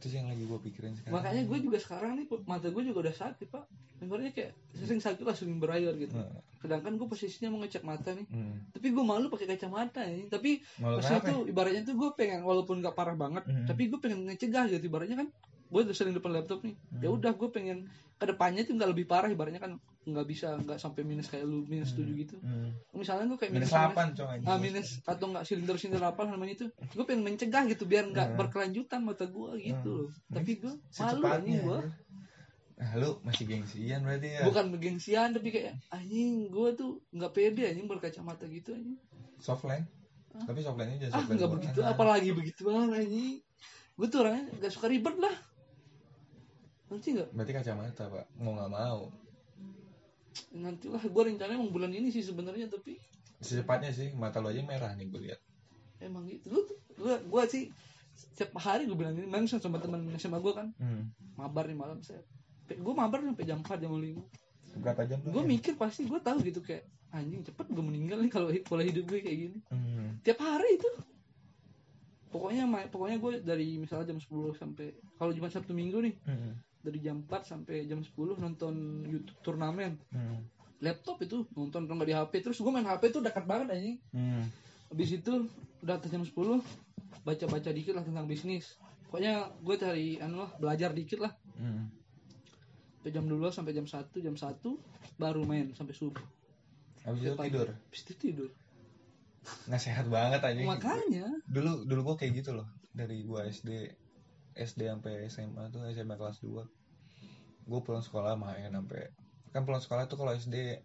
[0.00, 1.12] Itu sih yang lagi gue pikirin sekarang?
[1.20, 3.64] Makanya gue juga sekarang nih mata gue juga udah sakit pak.
[4.00, 6.16] Ibaratnya kayak sering sakit lah sering berair gitu.
[6.56, 8.24] Sedangkan gue posisinya mau ngecek mata nih.
[8.32, 8.64] Hmm.
[8.72, 10.32] tapi gue malu pakai kacamata ini.
[10.32, 13.68] Tapi pas itu ibaratnya tuh gue pengen walaupun gak parah banget Hmm.
[13.68, 14.88] tapi gue pengen ngecegah gitu.
[14.88, 15.28] Ibaratnya kan
[15.70, 16.72] gue udah sering depan laptop nih.
[16.72, 17.00] Hmm.
[17.04, 17.84] ya udah gue pengen
[18.20, 21.64] ke depannya tuh nggak lebih parah ibaratnya kan nggak bisa nggak sampai minus kayak lu
[21.64, 22.36] minus tujuh gitu.
[22.40, 22.72] Hmm.
[22.92, 24.48] misalnya gue kayak minus minus, 8 coy anjing.
[24.48, 28.28] ah minus atau nggak silinder silinder apa namanya itu gue pengen mencegah gitu biar nggak
[28.32, 28.36] Hmm.
[28.36, 30.08] berkelanjutan mata gue gitu loh.
[30.12, 30.34] Hmm.
[30.36, 31.80] tapi gue malu anjing gue
[32.76, 34.40] nah lu masih gengsian berarti ya?
[34.48, 38.96] Bukan gengsian tapi kayak anjing gue tuh nggak pede anjing berkacamata gitu anjing.
[39.36, 39.84] Softline?
[40.32, 40.44] Hah?
[40.46, 43.36] tapi softline nya jangan ah nggak begitu apalagi begitu banget anjing.
[43.96, 45.34] Gue tuh orangnya nggak suka ribet lah
[46.90, 47.28] nanti nggak?
[47.32, 48.26] Berarti kacamata pak.
[48.36, 49.00] Mau nggak mau.
[50.58, 52.98] Nanti lah gue rencananya mau bulan ini sih sebenarnya tapi
[53.40, 55.40] secepatnya sih mata lu aja merah nih gue lihat.
[56.02, 56.50] Emang gitu.
[56.50, 57.64] Lu tuh gue gue sih
[58.12, 61.40] setiap hari gue bilang ini main sama teman SMA gue kan hmm.
[61.40, 62.20] mabar nih malam saya
[62.68, 66.44] gue mabar sampai jam 4 jam 5 berapa jam tuh gue mikir pasti gue tahu
[66.44, 69.58] gitu kayak anjing cepet gue meninggal nih kalau pola hidup gue kayak gini.
[69.70, 70.22] Hmm.
[70.22, 70.90] tiap hari itu.
[72.30, 76.54] Pokoknya pokoknya gue dari misalnya jam 10 sampai kalau cuma sabtu minggu nih Hmm.
[76.80, 80.00] Dari jam 4 sampai jam 10 nonton YouTube turnamen.
[80.12, 80.40] Hmm.
[80.80, 83.98] laptop itu nonton kalau nggak di HP terus gue main HP tuh dekat banget anjing.
[84.16, 84.48] Hmm.
[84.88, 85.44] habis itu
[85.84, 86.32] udah atas jam 10
[87.20, 88.80] baca-baca dikit lah tentang bisnis.
[89.12, 91.36] Pokoknya gue cari anu lah belajar dikit lah.
[91.60, 91.92] Hmm.
[93.00, 96.24] sampai jam 12 sampai jam 1 jam 1 baru main sampai subuh.
[97.04, 97.68] Habis itu tidur?
[97.68, 98.50] habis itu tidur.
[99.68, 101.28] Nggak sehat banget aja makanya.
[101.44, 103.70] Dulu dulu gue kayak gitu loh dari gua SD
[104.60, 106.60] SD sampai SMA tuh SMA kelas 2
[107.70, 109.08] gue pulang sekolah main sampai
[109.54, 110.78] kan pulang sekolah tuh kalau SD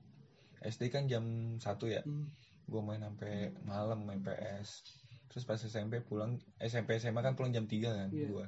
[0.65, 1.61] SD kan jam 1
[1.91, 2.01] ya.
[2.01, 2.31] Hmm,
[2.65, 4.81] gue main sampai malam main PS
[5.29, 8.25] terus pas SMP pulang SMP SMA kan pulang jam 3 kan Iya.
[8.31, 8.45] gua.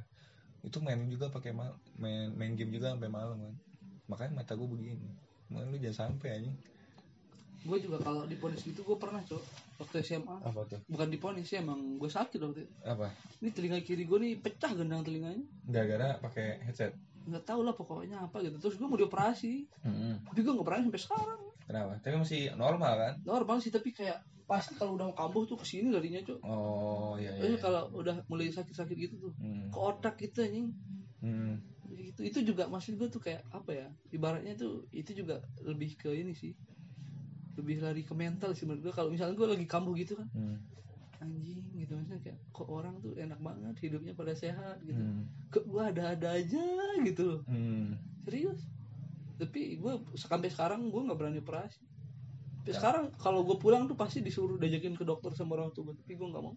[0.63, 3.55] Itu main juga pakai main main game juga sampai malam kan.
[4.07, 5.11] Makanya mata gue begini.
[5.51, 6.57] Makanya lu jangan sampai anjing
[7.67, 9.43] gue juga kalau diponis gitu gue pernah cok
[9.77, 10.79] waktu SMA apa tuh?
[10.87, 12.73] Bukan diponis sih emang gue sakit waktu itu.
[12.81, 13.11] Apa?
[13.43, 15.43] Ini telinga kiri gue nih pecah gendang telinganya.
[15.67, 16.95] Gara-gara pakai headset?
[17.27, 18.55] Nggak tahu lah pokoknya apa gitu.
[18.57, 19.67] Terus gue mau dioperasi.
[20.23, 21.41] Tapi gue nggak berani sampai sekarang.
[21.67, 21.91] Kenapa?
[21.99, 23.13] Tapi masih normal kan?
[23.27, 26.39] Normal sih tapi kayak pasti kalau udah kambuh tuh ke sini larinya cok.
[26.47, 29.67] Oh iya iya, kalau udah mulai sakit-sakit gitu tuh Hmm.
[29.67, 30.71] ke otak gitu anjing.
[31.19, 31.59] Hmm.
[31.97, 33.87] itu itu juga maksud gue tuh kayak apa ya?
[34.09, 36.55] Ibaratnya tuh itu juga lebih ke ini sih
[37.57, 40.57] lebih lari ke mental sih menurut gue kalau misalnya gue lagi kambuh gitu kan Hmm.
[41.17, 41.97] anjing gitu.
[41.97, 44.97] Maksudnya kayak kok orang tuh enak banget hidupnya pada sehat gitu.
[44.97, 45.25] Hmm.
[45.49, 46.61] kok gue ada-ada aja
[47.01, 47.41] gitu loh.
[47.45, 47.97] Hmm.
[48.21, 48.61] serius?
[49.37, 51.81] Tapi gue sampai sekarang gue nggak berani operasi.
[52.59, 52.77] Sampai Ya.
[52.77, 56.27] sekarang kalau gue pulang tuh pasti disuruh diajakin ke dokter sama orang tua tapi gue
[56.27, 56.53] nggak mau.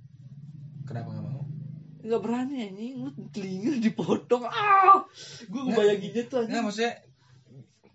[0.84, 1.44] Kenapa nggak mau?
[2.00, 2.94] Nggak berani anjing.
[2.98, 4.44] Lu telinga dipotong.
[4.44, 5.04] Ah!
[5.46, 6.92] Gue ngebayanginnya tuh nggak anjing maksudnya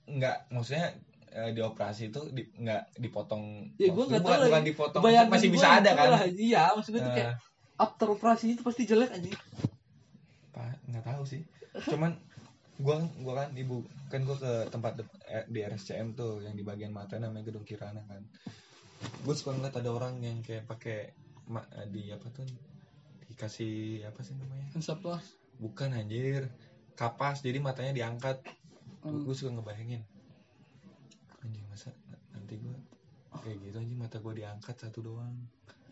[0.05, 0.87] nggak maksudnya
[1.36, 3.43] eh, dioperasi itu di, nggak dipotong
[3.76, 4.67] Ya, maksudnya nggak tahu bukan lagi.
[4.71, 6.08] dipotong Bayangin masih bisa ada itu kan?
[6.10, 7.36] lah, iya maksudnya tuh kayak Eh,
[7.76, 9.36] after operasi itu pasti jelek anjing.
[10.50, 11.41] Pak, nggak tahu sih.
[11.91, 12.15] Cuman
[12.80, 16.63] gua gua kan ibu kan gua ke tempat de- eh, di RSCM tuh yang di
[16.63, 18.24] bagian mata namanya gedung Kirana kan.
[19.21, 21.12] Gue suka ngeliat ada orang yang kayak pakai
[21.91, 22.48] di apa tuh
[23.28, 24.71] dikasih apa sih namanya?
[24.71, 25.19] Insaplah
[25.60, 26.48] bukan anjir.
[26.95, 28.39] Kapas jadi matanya diangkat.
[29.04, 29.21] Hmm.
[29.21, 30.02] gue suka ngebayangin
[31.45, 31.93] anjing masa
[32.34, 32.75] nanti gue
[33.45, 35.36] kayak gitu anjing mata gue diangkat satu doang.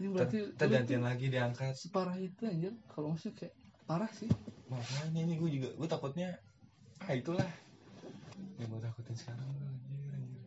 [0.02, 1.78] Ini berarti lu gantian lagi diangkat.
[1.78, 3.54] separah itu anjir kalau maksudnya kayak
[3.86, 4.32] parah sih.
[4.68, 6.30] Makanya ini gue juga gue takutnya
[7.06, 7.46] ah itulah.
[8.58, 10.42] Yang gue takutin sekarang tuh anjir anjir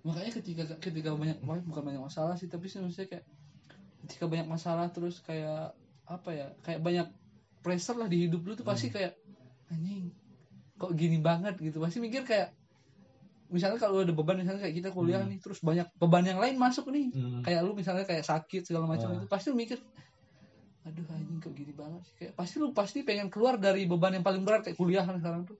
[0.00, 3.24] makanya ketika ketika banyak bukan banyak masalah sih tapi sih maksudnya kayak
[4.08, 5.76] ketika banyak masalah terus kayak
[6.08, 7.08] apa ya kayak banyak
[7.60, 8.96] pressure lah di hidup lu tuh pasti Hmm.
[8.96, 9.12] kayak
[9.68, 10.08] anjing
[10.80, 11.60] kok gini banget?
[11.60, 11.76] gitu.
[11.76, 12.56] Pasti mikir kayak
[13.50, 15.28] misalnya kalau ada beban misalnya kayak kita kuliah Hmm.
[15.28, 17.10] nih terus banyak beban yang lain masuk nih.
[17.10, 17.42] Hmm.
[17.42, 19.16] kayak lu misalnya kayak sakit segala macam Ah.
[19.16, 19.78] itu pasti lu mikir
[20.80, 22.14] aduh anjing kok gini banget sih?
[22.16, 25.44] Kayak pasti lu pasti pengen keluar dari beban yang paling berat kayak kuliah kan sekarang
[25.44, 25.58] tuh.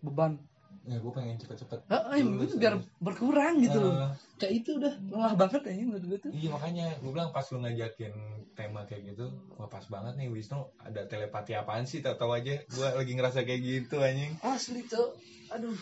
[0.00, 0.40] Beban.
[0.82, 3.94] Ya gue pengen cepet-cepet ah, lulus penting biar berkurang gitu loh.
[4.00, 6.30] Ah, kayak itu udah lelah banget ya menurut gue tuh.
[6.32, 8.12] Iya makanya gue bilang pas lu ngajakin
[8.52, 12.00] tema kayak gitu wah pas banget nih Wisnu ada telepati apaan sih?
[12.00, 14.32] Tau tau aja gue lagi ngerasa kayak gitu anjing.
[14.40, 15.10] Asli cok.
[15.52, 15.76] Aduh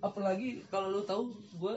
[0.00, 1.22] apalagi kalau lu tahu
[1.54, 1.74] gue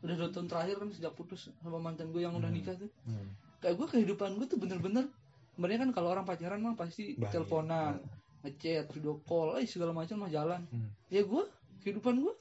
[0.00, 2.56] udah dua tahun terakhir kan sejak putus sama mantan gue yang udah Hmm.
[2.56, 3.28] nikah tuh hmm.
[3.58, 5.08] kayak gue kehidupan gue tuh bener-bener
[5.50, 7.32] sebenarnya kan kalau orang pacaran mah pasti Bahaya.
[7.32, 7.94] teleponan
[8.42, 10.92] ngechat video call eh segala macam mah jalan Hmm.
[11.08, 11.42] ya gue
[11.80, 12.34] kehidupan gue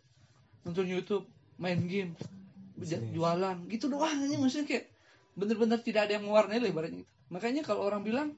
[0.64, 2.14] nonton YouTube main game
[2.74, 3.06] Bisnis.
[3.12, 4.86] jualan gitu doang aja maksudnya kayak
[5.34, 7.12] bener-bener tidak ada yang mewarnai lah ibaratnya gitu.
[7.30, 8.36] makanya kalau orang bilang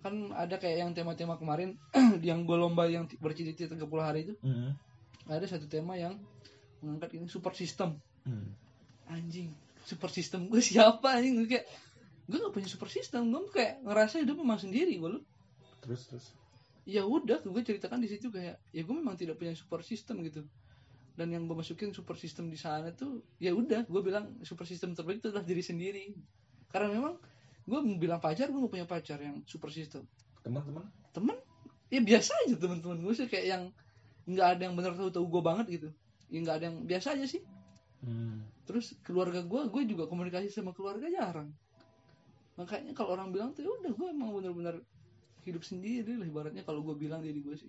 [0.00, 1.76] kan ada kayak yang tema-tema kemarin
[2.24, 4.72] yang gue lomba yang bercita-cita 30 hari itu Hmm.
[5.38, 6.18] Ada satu tema yang
[6.82, 8.00] mengangkat ini support system.
[8.20, 8.52] Hmm.
[9.10, 9.50] anjing
[9.88, 11.40] support system gue siapa anjing?
[11.40, 11.66] Gue kayak
[12.30, 13.32] gue gak punya support system.
[13.32, 15.20] Gue kayak ngerasa hidup memang sendiri gue
[15.80, 16.26] terus terus.
[16.84, 20.46] Ya udah gue ceritakan di situ kayak ya gue memang tidak punya support system gitu.
[21.18, 24.94] Dan yang gue masukin support system di sana tuh ya udah gue bilang support system
[24.94, 26.04] terbaik itu adalah diri sendiri.
[26.70, 27.14] Karena memang
[27.66, 30.06] gue bilang pacar gue gak punya pacar yang support system.
[30.46, 30.86] Teman-teman?
[31.10, 31.36] Temen
[31.90, 33.62] ya biasa aja teman-teman gue sih kayak yang
[34.30, 35.88] nggak ada yang benar tahu tahu gue banget gitu.
[36.30, 37.42] Ya nggak ada yang biasa aja sih.
[38.00, 38.48] Hmm.
[38.64, 41.52] terus keluarga gue gue juga komunikasi sama keluarga jarang.
[42.56, 44.80] Makanya kalau orang bilang tuh ya udah gue emang bener-bener
[45.44, 46.24] hidup sendiri lah.
[46.24, 47.68] Ibaratnya kalau gue bilang diri gue sih.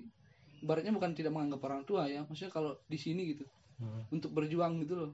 [0.64, 3.46] Ibaratnya bukan tidak menganggap orang tua ya maksudnya kalau di sini gitu.
[3.82, 4.06] Hmm.
[4.14, 5.12] untuk berjuang gitu loh.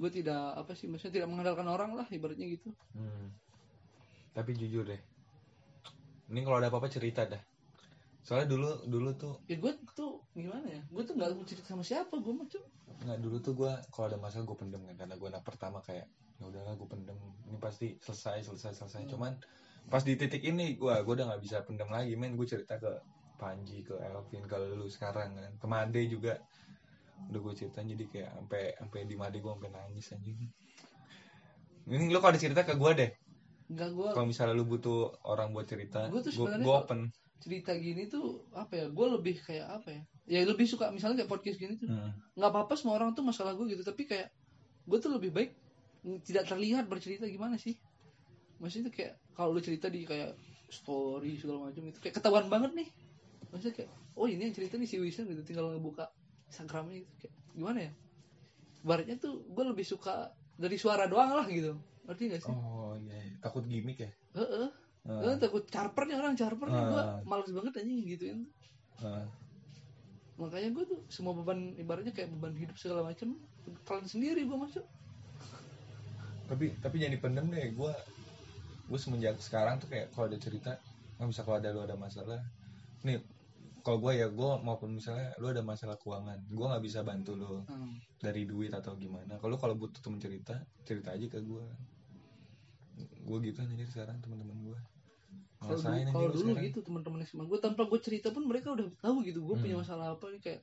[0.00, 2.72] Gue tidak apa sih maksudnya tidak mengandalkan orang lah ibaratnya gitu.
[2.96, 3.30] Hmm.
[4.32, 5.00] tapi jujur deh.
[6.32, 7.40] Ini kalau ada apa-apa cerita dah
[8.26, 10.82] soalnya dulu dulu tuh ya gue tuh gimana ya?
[10.90, 12.58] Gue tuh nggak mau cerita sama siapa gue macam
[13.06, 16.10] nggak dulu tuh gue kalau ada masalah gue pendem kan karena gue anak pertama kayak
[16.42, 17.14] ya udahlah gue pendem.
[17.46, 19.06] Ini pasti selesai selesai selesai.
[19.06, 19.10] Hmm.
[19.14, 19.32] cuman
[19.86, 22.34] pas di titik ini gue gue udah nggak bisa pendem lagi men.
[22.34, 22.90] Gue cerita ke
[23.38, 25.52] Panji ke Elvin ke lu sekarang kan.
[25.62, 26.34] Ke Made juga.
[27.30, 30.38] Udah gue ceritain jadi kayak sampai sampai di Made gue sampai nangis anjing.
[31.86, 33.10] Ini lu kalau ada cerita ke gue deh.
[33.70, 37.76] Nggak gue kalau misalnya lu butuh orang buat cerita Gua tuh gue gue open cerita
[37.76, 41.56] gini tuh apa ya gue lebih kayak apa ya ya lebih suka misalnya kayak podcast
[41.56, 42.10] gini tuh Hmm.
[42.34, 44.32] nggak apa-apa semua orang tuh masalah gue gitu tapi kayak
[44.84, 45.50] gue tuh lebih baik
[46.22, 47.74] tidak terlihat bercerita gimana sih
[48.58, 50.32] maksudnya tuh kayak kalau lu cerita di kayak
[50.66, 52.88] story segala macam itu kayak ketahuan banget nih
[53.52, 56.08] maksudnya kayak oh ini yang cerita nih si Wisnu gitu tinggal ngebuka
[56.48, 57.92] Instagramnya gitu kayak gimana ya
[58.82, 61.74] baratnya tuh gue lebih suka dari suara doang lah gitu
[62.06, 63.34] ngerti gak sih oh iya iya.
[63.42, 64.68] takut gimmick ya Heeh.
[65.06, 67.22] Gue takut charper nih orang charper nih gue Ah.
[67.22, 68.40] males banget aja gituin.
[68.98, 69.22] Ah.
[70.36, 73.40] makanya gue tuh semua beban ibaratnya kayak beban hidup segala macam
[73.82, 74.84] kalian sendiri gue masuk.
[76.46, 77.92] Tapi tapi jangan dipendem deh gue
[78.86, 80.76] gue semenjak sekarang tuh kayak kalau ada cerita
[81.16, 82.38] nggak bisa kalau ada lu ada masalah.
[83.02, 83.18] Nih
[83.80, 87.64] kalau gue ya gue maupun misalnya lu ada masalah keuangan gue nggak bisa bantu lu
[87.64, 87.96] Hmm.
[88.20, 89.38] dari duit atau gimana.
[89.38, 90.52] Kalau kalau butuh temen cerita
[90.84, 91.64] cerita aja ke gue
[93.26, 94.78] gue gitu aja sekarang teman-teman gue
[95.66, 96.64] kalau dulu, kalau dulu sekarang.
[96.64, 99.82] gitu teman-teman SMA gue tanpa gue cerita pun mereka udah tahu gitu gue punya Hmm.
[99.82, 100.60] masalah apa nih kayak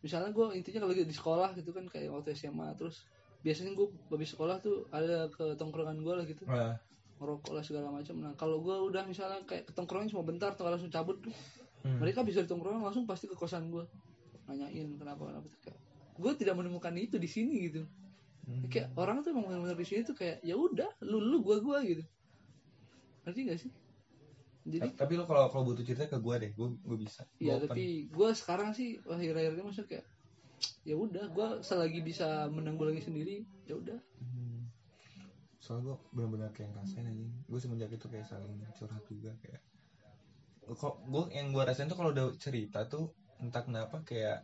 [0.00, 3.02] misalnya gue intinya kalau di sekolah gitu kan kayak waktu SMA terus
[3.40, 6.76] biasanya gue habis sekolah tuh ada ke tongkrongan gue lah gitu Ah,
[7.16, 10.64] ngerokok lah segala macam nah kalau gue udah misalnya kayak ke tongkrongan cuma bentar atau
[10.64, 11.32] langsung cabut tuh
[11.84, 12.00] hmm.
[12.00, 13.84] mereka bisa di tongkrongan langsung pasti ke kosan gue
[14.44, 15.78] nanyain kenapa kenapa kayak
[16.14, 17.82] gue tidak menemukan itu di sini gitu
[18.44, 18.68] Hmm.
[18.68, 21.80] kayak orang tuh emang benar-benar di sini tuh kayak ya udah lu lu gua gua
[21.80, 22.04] gitu
[23.24, 23.72] ngerti gak sih
[24.64, 27.56] jadi Ta- tapi lu kalau kalau butuh cerita ke gue deh gue gue bisa ya
[27.56, 27.68] open.
[27.68, 30.06] tapi gua sekarang sih akhir-akhir ini maksudnya kayak
[30.82, 34.72] ya udah gua selagi bisa menanggulangi sendiri ya udah Hmm.
[35.60, 39.60] soalnya gue benar-benar kayak ngerasain aja gue semenjak itu kayak saling curhat juga kayak
[40.64, 44.40] kok gue yang gue rasain tuh kalau udah cerita tuh entah kenapa kayak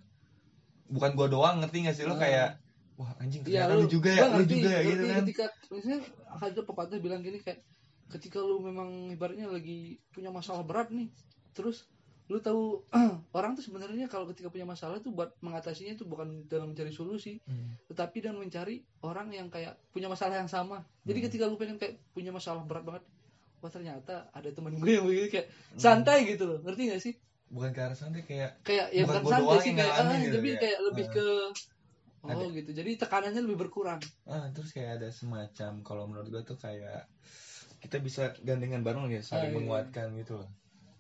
[0.89, 2.21] bukan gue doang ngerti gak sih lo Nah.
[2.21, 2.49] kayak
[2.97, 5.47] wah anjing Iya, ternyata lu, juga ya lu ngerti, juga ya gitu ngerti kan ketika
[5.73, 6.01] misalnya
[6.37, 7.61] ada pepatah bilang gini kayak
[8.11, 11.07] ketika lu memang ibaratnya lagi punya masalah berat nih
[11.51, 11.87] terus
[12.27, 12.87] lu tahu
[13.33, 17.43] orang tuh sebenarnya kalau ketika punya masalah tuh buat mengatasinya tuh bukan dalam mencari solusi
[17.43, 17.75] Hmm.
[17.87, 20.79] tetapi dengan mencari orang yang kayak punya masalah yang sama.
[21.03, 21.27] Jadi Hmm.
[21.27, 23.03] ketika lu pengen kayak punya masalah berat banget,
[23.59, 27.15] wah ternyata ada teman gue yang begini kayak santai gitu loh, ngerti gak sih?
[27.47, 30.59] bukan ke arah santai kayak Kayak ya Bukan santai sih kayak ah, gitu tapi ya.
[30.61, 31.11] kayak lebih Ah.
[31.11, 31.27] ke
[32.21, 32.71] oh Ada- gitu.
[32.73, 33.99] Jadi tekanannya lebih berkurang.
[34.25, 37.11] ah terus kayak ada semacam kalau menurut gue tuh kayak
[37.81, 39.57] kita bisa gandengan bareng ya saling Ah, iya.
[39.57, 40.49] menguatkan gitu loh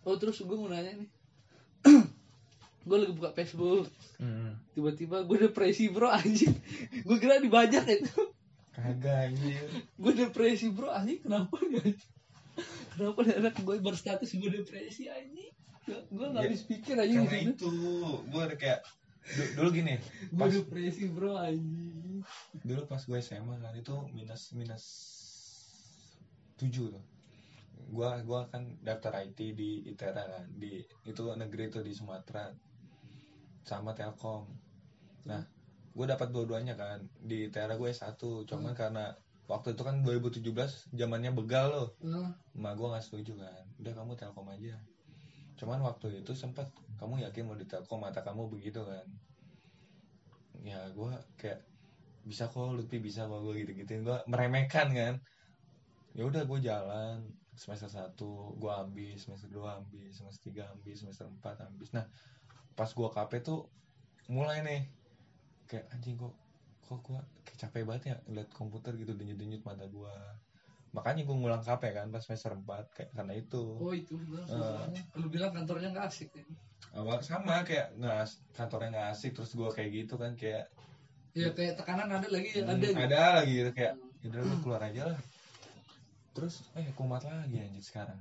[0.00, 1.10] Oh terus gue mau nanya nih.
[2.80, 4.56] gue lagi buka Facebook, Hmm.
[4.70, 6.56] tiba-tiba gue depresi bro anjing.
[6.98, 8.20] gue kira dibajak itu.
[8.70, 9.60] kagak anjir
[9.94, 11.84] gue depresi bro anjing kenapa ya?
[12.90, 15.52] Kenapa anak gue berstatus gue depresi anjing?
[16.08, 17.68] Gue nggak Ya, habis pikir anjing karena di situ.
[17.68, 17.70] itu
[18.24, 18.80] gue kayak
[19.28, 19.94] du- dulu gini
[20.30, 22.24] gue depresi bro anjing
[22.58, 24.84] dulu pas gue SMA kan itu minus minus
[26.60, 27.04] tujuh tuh.
[27.90, 32.52] Gue gua kan daftar IT di ITERA kan di itu negeri tuh di Sumatera
[33.64, 34.46] sama Telkom.
[35.26, 35.42] Nah
[35.90, 39.10] gue dapat dua-duanya kan di ITERA gue S1 cuman karena
[39.50, 41.88] waktu itu kan 2017 zamannya begal loh.
[42.06, 44.78] Nah, emak gue nggak setuju kan udah kamu telkom aja.
[45.58, 46.70] Cuman waktu itu sempat
[47.02, 48.06] kamu yakin mau di telkom?
[48.06, 49.02] Mata kamu begitu kan.
[50.62, 51.66] Ya gue kayak
[52.22, 55.14] bisa kok Lutfi bisa kok gue gitu gituin gue meremehkan kan
[56.14, 57.22] ya udah gue jalan
[57.54, 58.16] semester 1
[58.56, 62.06] gue habis semester 2 habis semester 3 habis semester 4 habis nah
[62.74, 63.68] pas gue KP tuh
[64.30, 64.82] mulai nih
[65.68, 66.34] kayak anjing kok
[66.82, 70.14] kok gue kayak capek banget ya liat komputer gitu denyut-denyut mata gue
[70.90, 74.18] makanya gue ngulang KP kan pas semester 4 kayak karena itu oh itu
[74.48, 75.02] soalnya.
[75.14, 76.42] lu bilang kantornya nggak asik ya.
[76.98, 78.26] awal sama kayak nggak
[78.58, 80.66] kantornya nggak asik terus gue kayak gitu kan kayak
[81.30, 82.98] ya kayak tekanan ada lagi ya hmm, ada gitu.
[82.98, 83.94] ada lagi gitu kayak
[84.26, 85.18] udah lu keluar aja lah
[86.30, 88.20] terus eh kumat lagi anjir sekarang.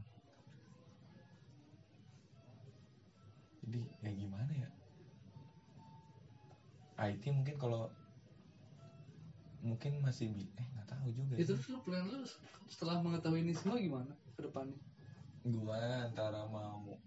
[3.63, 4.69] Jadi ya gimana ya?
[6.99, 7.87] IT mungkin kalau
[9.59, 11.71] mungkin masih bi eh nggak tahu juga itu sih.
[11.75, 12.23] lu plan lu
[12.71, 14.79] setelah mengetahui ini semua gimana ke depannya?
[15.47, 16.97] Gua antara mau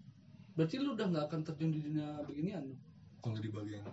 [0.53, 2.63] berarti lu udah nggak akan terjun di dunia beginian?
[2.63, 2.77] Lu
[3.19, 3.85] kalau di bagian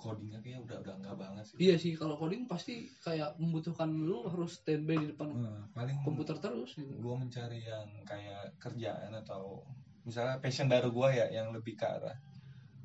[0.00, 1.56] codingnya kayak udah udah nggak banget sih.
[1.60, 6.40] Iya sih kalau coding pasti kayak membutuhkan lu harus standby di depan Eh, paling komputer
[6.40, 6.88] terus gitu.
[6.88, 9.60] gue mencari yang kayak kerjaan atau
[10.02, 12.16] misalnya passion baru gue ya yang lebih ke arah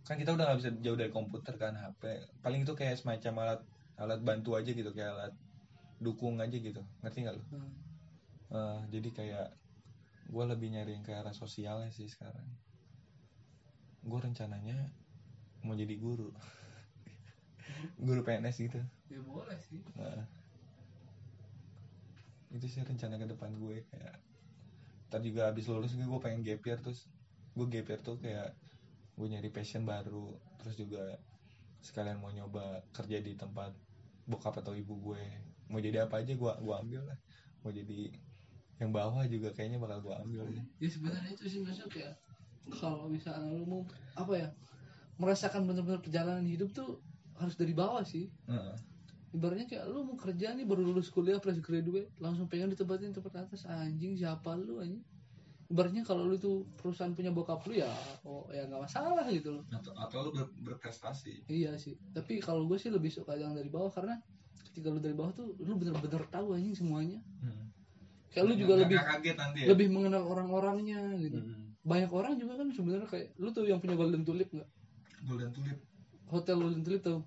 [0.03, 2.03] kan kita udah nggak bisa jauh dari komputer kan HP
[2.43, 3.61] paling itu kayak semacam alat
[3.95, 5.33] alat bantu aja gitu kayak alat
[5.97, 6.83] dukung aja gitu.
[7.01, 7.71] Ngerti nggak lo Nah,
[8.45, 9.47] Eh, jadi kayak
[10.29, 12.45] gue lebih nyari yang ke arah sosialnya sih sekarang.
[14.01, 14.77] Gue rencananya
[15.65, 16.29] mau jadi guru
[17.99, 18.81] guru PNS gitu.
[19.11, 19.81] Ya boleh sih.
[19.95, 20.25] Nah,
[22.53, 24.15] itu sih rencana ke depan gue kayak
[25.11, 27.05] ntar juga habis lulus gue gue pengen gap year terus
[27.53, 28.55] gue gap year tuh kayak
[29.15, 31.19] gue nyari passion baru terus juga
[31.83, 33.71] sekalian mau nyoba kerja di tempat
[34.25, 35.23] bokap atau ibu gue.
[35.69, 37.17] Mau jadi apa aja gue gua ambil lah.
[37.61, 38.09] Mau jadi
[38.79, 40.43] yang bawah juga kayaknya bakal gue ambil
[40.83, 42.13] ya sebenarnya itu sih maksudnya kayak
[42.75, 43.81] kalau misalnya lu mau
[44.19, 44.47] apa ya
[45.15, 46.99] merasakan bener-bener perjalanan hidup tuh
[47.35, 48.27] harus dari bawah sih.
[48.45, 48.75] Heeh.
[49.31, 53.35] ibaratnya kayak lu mau kerja nih baru lulus kuliah fresh graduate langsung pengen ditempatin tempat
[53.41, 53.67] atas.
[53.67, 55.03] Anjing siapa lu anjing?
[55.65, 57.91] Ibaratnya kalau lu itu perusahaan punya bokap lu ya
[58.23, 59.63] oh ya nggak masalah gitu loh.
[59.67, 61.43] Atau, atau lu ber- berprestasi.
[61.45, 61.99] Iya sih.
[62.09, 64.15] Tapi kalau gue sih lebih suka yang dari bawah karena
[64.63, 67.19] ketika lu dari bawah tuh lu bener-bener tahu anjing semuanya.
[67.39, 67.67] Hmm.
[68.29, 69.67] kayak lu juga Nggak- lebih kaget nanti ya?
[69.67, 71.39] lebih mengenal orang-orangnya gitu.
[71.39, 71.71] Hmm.
[71.81, 74.69] banyak orang juga kan sebenarnya kayak lu tuh yang punya golden tulip nggak?
[75.23, 75.79] Golden Tulip
[76.35, 77.23] hotel golden tulip tuh.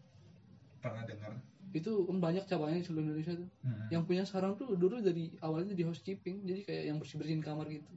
[0.85, 1.33] Pernah dengar.
[1.73, 3.49] Itu kan banyak cabangnya di seluruh Indonesia tuh.
[3.65, 3.89] Hmm.
[3.89, 7.69] yang punya sekarang tuh dulu dari awalnya di housekeeping jadi kayak yang bersih bersihin kamar
[7.69, 7.93] gitu.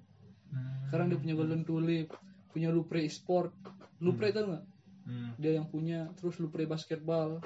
[0.52, 0.92] Hmm.
[0.92, 2.12] sekarang dia punya golden tulip
[2.52, 3.56] punya lupre sport.
[4.04, 4.66] Lupre tau nggak?
[5.02, 5.32] Hmm.
[5.40, 7.40] dia yang punya terus lupre basketball.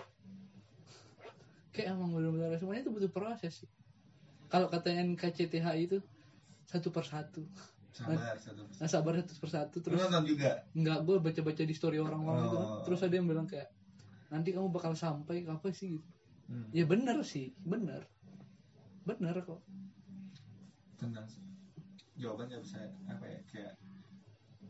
[1.71, 3.69] Kayak emang benar-benar semuanya itu butuh proses sih.
[4.49, 5.97] Kalau kata NKCTH itu
[6.65, 7.45] satu persatu
[7.95, 9.13] sabar satu nah sabar.
[9.23, 9.95] Satu persatu terus.
[9.95, 10.51] Terus nonton juga?
[10.75, 12.67] Nggak gue baca-baca di story orang-orang gitu kan.
[12.67, 12.81] Oh.
[12.83, 13.71] terus ada yang bilang kayak
[14.27, 15.95] nanti kamu bakal sampai apa sih?
[15.95, 16.07] gitu.
[16.45, 16.69] Hmm.
[16.69, 18.05] ya bener sih bener
[19.01, 19.61] bener kok.
[20.99, 21.25] Tentang
[22.19, 23.73] jawaban nggak bisa apa ya kayak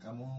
[0.00, 0.30] kamu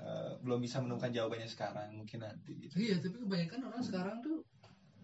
[0.00, 2.74] eh, belum bisa menemukan jawabannya sekarang mungkin nanti gitu.
[2.80, 4.42] Iya tapi kebanyakan orang sekarang tuh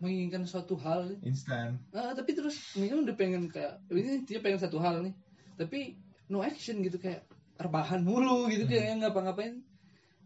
[0.03, 1.79] menginginkan suatu hal instan.
[1.95, 5.15] Ah, tapi terus ini kan udah pengen kayak ini dia pengen satu hal nih.
[5.55, 5.95] Tapi
[6.29, 7.27] no action gitu kayak
[7.61, 9.63] rebahan mulu gitu kayak yang ngapa-ngapain.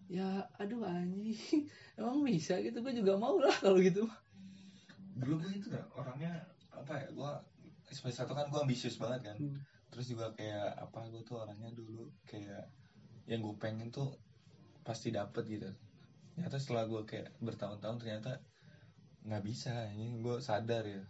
[0.08, 1.36] Ya aduh anjing.
[1.98, 4.08] Emang bisa gitu gue juga mau lah kalau gitu.
[5.18, 7.32] Dulu gue itu orangnya apa ya gue
[7.92, 9.38] semester satu kan gue ambisius banget kan.
[9.38, 9.60] Hmm.
[9.88, 12.68] terus juga kayak apa gue tuh orangnya dulu kayak
[13.24, 14.20] yang gue pengen tuh
[14.84, 15.72] pasti dapet gitu.
[16.36, 18.36] Ternyata setelah gue kayak bertahun-tahun ternyata
[19.24, 21.02] nggak bisa ini gue sadar ya.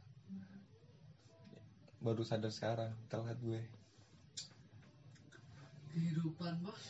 [1.99, 3.78] Baru sadar sekarang telat gue
[5.91, 6.85] kehidupan bos.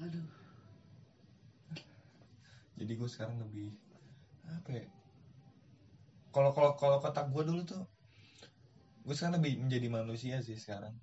[0.00, 0.28] Aduh.
[2.80, 3.76] Jadi gue sekarang lebih
[4.50, 4.88] apa ya
[6.30, 7.84] kalau kalau kalau kotak gue dulu tuh
[9.02, 10.94] gue sekarang lebih menjadi manusia sih sekarang.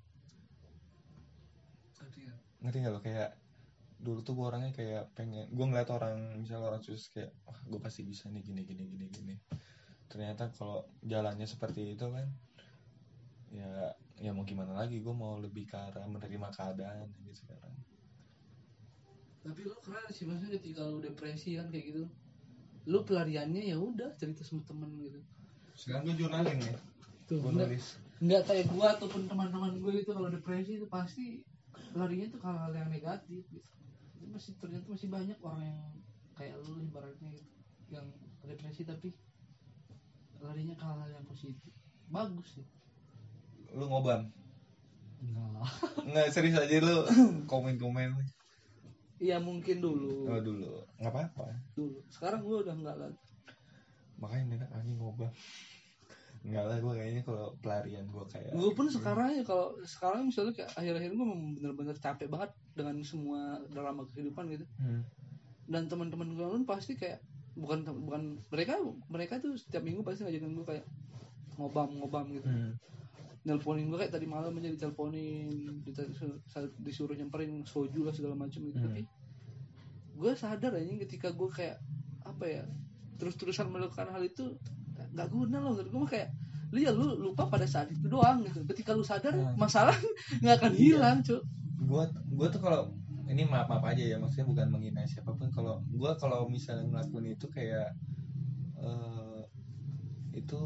[2.62, 3.00] Ngerti gak lo?
[3.04, 3.36] Kayak
[3.98, 7.80] dulu tuh gue orangnya kayak pengen gue ngeliat orang misalnya orang sukses kayak wah gue
[7.82, 9.36] pasti bisa nih gini gini gini gini.
[10.08, 12.28] Ternyata kalau jalannya seperti itu kan
[13.52, 17.74] ya ya mau gimana lagi gue mau lebih ke arah menerima keadaan gitu sekarang.
[19.46, 22.04] Tapi lo keren sih maksudnya ketika lo depresi kan kayak gitu
[22.88, 25.22] lo pelariannya ya udah cerita sama temen gitu.
[25.78, 26.78] Sekarang gue journaling ya
[27.28, 28.00] tuh gue nulis.
[28.18, 31.46] nggak kayak gua ataupun teman-teman gue itu kalau depresi itu pasti
[31.94, 33.70] larinya tuh hal-hal yang negatif gitu.
[34.18, 35.82] Itu masih ternyata masih banyak orang yang
[36.34, 37.52] kayak lu ibaratnya gitu
[37.94, 38.08] yang
[38.42, 39.14] depresi tapi
[40.42, 41.70] larinya ke hal yang positif.
[42.10, 42.77] Bagus sih
[43.76, 44.22] lu ngobam
[45.18, 45.66] enggak
[46.08, 46.98] nggak serius aja lu.
[47.50, 48.14] Komen komen
[49.18, 50.30] iya mungkin dulu.
[50.30, 50.86] Oh dulu.
[51.02, 51.98] Nggak apa apa dulu.
[52.08, 53.18] Sekarang gue udah enggak lagi.
[54.22, 55.34] Makanya enak anjing ngobam
[56.46, 60.54] Enggak lah gue kayaknya kalau pelarian gue kayak gue pun sekarang ya kalau sekarang misalnya
[60.54, 61.28] kayak akhir-akhir gue
[61.60, 64.66] bener-bener capek banget dengan semua drama kehidupan gitu.
[64.80, 65.02] Hmm.
[65.68, 67.20] dan teman-teman gue pun pasti kayak
[67.60, 68.80] bukan bukan mereka
[69.12, 70.86] mereka tuh setiap minggu pasti ngajakin gue kayak
[71.60, 72.48] ngobam ngobam gitu.
[72.48, 72.72] Hmm.
[73.48, 75.80] Nelponin gue kayak tadi malam aja diteleponin
[76.84, 78.76] disuruh nyamperin soju lah segala macam gitu.
[78.76, 78.92] Hmm.
[78.92, 79.08] tapi
[80.18, 81.80] gue sadar aja ketika gue kayak
[82.28, 82.64] apa ya
[83.16, 84.52] terus-terusan melakukan hal itu
[85.16, 86.00] nggak guna loh menurut gue.
[86.04, 86.30] Mah kayak
[86.76, 88.68] lu ya lu lupa pada saat itu doang gitu.
[88.68, 89.56] Ketika lu sadar Hmm.
[89.56, 89.96] masalah
[90.44, 91.40] nggak akan hilang cuy
[91.78, 92.04] gue
[92.36, 92.92] gue tuh kalau
[93.32, 95.48] ini maaf maaf aja ya maksudnya bukan menghina siapa pun.
[95.56, 97.96] Kalau gue kalau misalnya ngelakuin itu kayak
[98.78, 99.27] eh
[100.38, 100.62] itu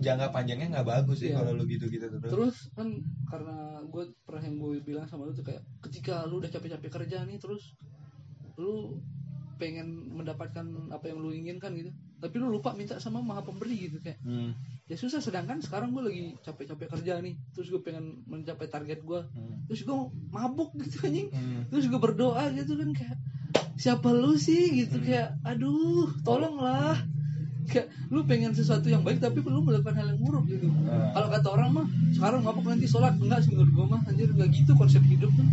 [0.00, 1.40] jangka panjangnya nggak bagus sih Iya.
[1.40, 2.88] kalau lu gitu gitu terus, terus kan
[3.26, 7.22] karena gue pernah yang gue bilang sama lu tuh kayak ketika lu udah capek-capek kerja
[7.22, 7.76] nih terus
[8.56, 9.00] lu
[9.54, 14.00] pengen mendapatkan apa yang lu inginkan gitu tapi lu lupa minta sama maha pemberi gitu
[14.00, 14.56] kayak Hmm.
[14.84, 19.20] ya susah sedangkan sekarang gue lagi capek-capek kerja nih terus gue pengen mencapai target gue
[19.22, 19.62] Hmm.
[19.64, 19.96] terus gue
[20.28, 21.62] mabuk gitu anjing Hmm.
[21.68, 23.16] terus gue berdoa gitu kan kayak
[23.76, 25.06] siapa lu sih gitu Hmm.
[25.06, 26.98] kayak aduh tolonglah
[27.64, 30.68] kayak lu pengen sesuatu yang baik tapi lu melakukan hal yang buruk gitu.
[30.68, 33.16] Nah, kalau kata orang mah sekarang mabuk nanti sholat.
[33.16, 35.46] Enggak sih menurut gue mah anjir enggak gitu konsep hidup tuh.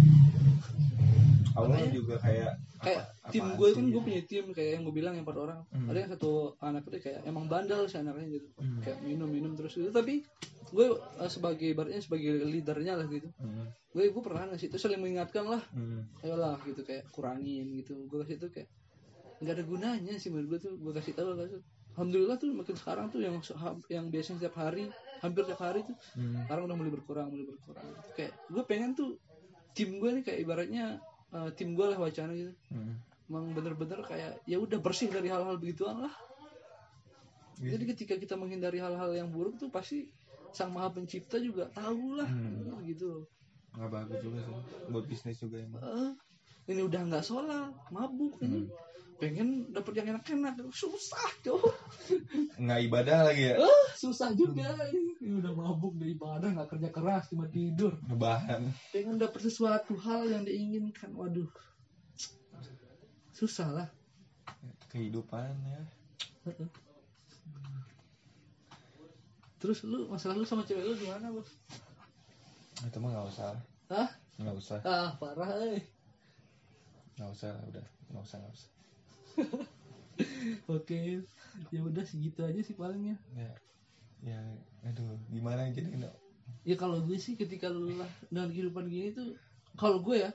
[1.51, 2.51] Allah makanya- juga kayak
[2.82, 5.59] kayak apa- tim gue kan gue punya tim kayak yang gue bilang yang empat orang.
[5.68, 5.88] Hmm.
[5.88, 8.47] ada yang satu anak itu kayak emang bandel sih anaknya gitu.
[8.55, 8.80] Hmm.
[8.80, 9.91] kayak minum minum terus gitu.
[9.91, 10.24] Tapi
[10.72, 13.28] gue eh, sebagai ibaratnya sebagai leadernya lah gitu.
[13.36, 13.68] Hmm.
[13.91, 15.62] gue gue pernah ngasih itu saling mengingatkan lah.
[15.72, 16.07] Hmm.
[16.24, 17.99] ayolah gitu kayak kurangin gitu.
[18.07, 18.70] Gue kasih itu kayak
[19.41, 20.74] nggak ada gunanya sih menurut gue tuh.
[20.80, 21.59] Gue kasih tahu kasih
[21.93, 23.35] alhamdulillah tuh makin sekarang tuh yang
[23.87, 24.87] yang biasanya setiap hari
[25.21, 26.43] hampir tiap hari tuh Hmm.
[26.47, 27.85] sekarang udah mulai berkurang mulai berkurang
[28.15, 29.11] kayak gue pengen tuh
[29.71, 30.85] tim gue nih kayak ibaratnya
[31.31, 32.95] eh, tim gue lah wacana gitu Hmm.
[33.31, 36.11] emang bener-bener kayak ya udah bersih dari hal-hal begituan lah
[37.53, 37.77] Gitu.
[37.77, 40.09] jadi ketika kita menghindari hal-hal yang buruk tuh pasti
[40.49, 42.81] sang maha pencipta juga tahu lah Hmm.
[42.81, 43.27] gitu
[43.71, 44.55] nggak bagus juga sih
[44.89, 46.11] buat bisnis juga emang Eh,
[46.73, 48.65] ini udah nggak sholat mabuk ini
[49.22, 50.57] pengen dapet yang enak-enak.
[50.74, 51.78] Susah cowok
[52.57, 53.61] nggak ibadah lagi ya?
[53.61, 54.74] Eh susah juga.
[55.22, 57.93] Ini udah mabuk dari ibadah nggak kerja keras cuma tidur.
[58.09, 61.13] Rebahan pengen dapet sesuatu hal yang diinginkan.
[61.13, 61.45] Waduh.
[63.30, 63.88] Susah lah.
[64.89, 65.82] Kehidupan ya.
[69.61, 71.53] Terus lu masalah lu sama cewek lu gimana bos?
[72.82, 73.53] Itu mah nggak usah.
[73.93, 74.09] Ah
[74.41, 74.80] nggak usah.
[74.82, 75.86] Ah parah eh.
[77.22, 77.86] Nggak usah udah.
[78.09, 78.80] Nggak usah nggak usah
[80.75, 80.99] oke
[81.71, 83.51] ya udah segitu aja sih palingnya ya.
[84.21, 84.41] Ya
[84.86, 86.09] aduh gimana jadi no
[86.67, 89.34] ya kalau gue sih ketika lu lah dengan kehidupan gini tuh
[89.79, 90.32] kalau gue ya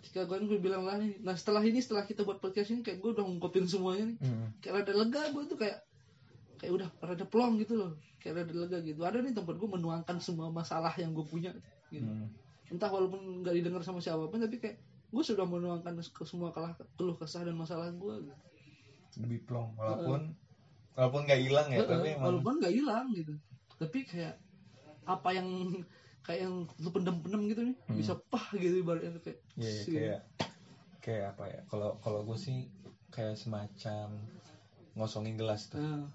[0.00, 3.02] ketika gue gue bilang lah nih nah setelah ini setelah kita buat podcast ini kayak
[3.02, 4.18] gue udah ngungkapin semuanya nih.
[4.22, 4.48] Hmm.
[4.62, 5.78] kayak rada lega gue tuh kayak
[6.56, 7.92] kayak udah rada plong gitu loh.
[8.22, 9.00] Kayak rada lega gitu.
[9.04, 11.52] Ada nih tempat gue menuangkan semua masalah yang gue punya
[11.90, 12.06] gitu.
[12.06, 12.30] Hmm.
[12.66, 16.74] entah walaupun nggak didengar sama siapa pun tapi kayak gue sudah menuangkan ke semua kelah
[16.98, 18.36] keluh kesah dan masalah gue gitu.
[19.22, 20.34] lebih plong walaupun
[20.92, 23.34] walaupun nggak hilang ya tapi Heeh, emang walaupun nggak hilang gitu
[23.76, 24.34] tapi kayak
[25.06, 25.48] apa yang
[26.26, 27.96] kayak yang lu pendem-pendem gitu nih Hmm.
[27.96, 29.92] bisa pah gitu ibaratnya kayak Iya, iya, sih.
[29.94, 30.20] kayak
[31.00, 32.66] kayak apa ya kalau kalau gue sih
[33.14, 34.10] kayak semacam
[34.98, 36.10] ngosongin gelas tuh Nah,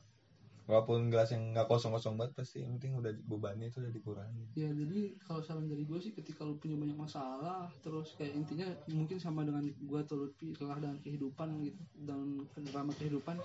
[0.70, 4.46] walaupun gelas yang nggak kosong kosong banget pasti yang penting udah bebannya itu udah dikurangi.
[4.54, 8.68] Ya jadi kalau saran dari gue sih ketika lu punya banyak masalah terus kayak intinya
[8.94, 13.36] mungkin sama dengan gue atau Lutfi lelah dengan kehidupan gitu dan drama kehidupan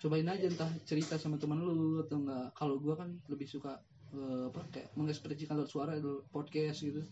[0.00, 3.80] cobain aja entah cerita sama teman lu atau enggak kalau gue kan lebih suka
[4.16, 7.04] eh, apa kayak mengekspresikan lewat suara atau podcast gitu.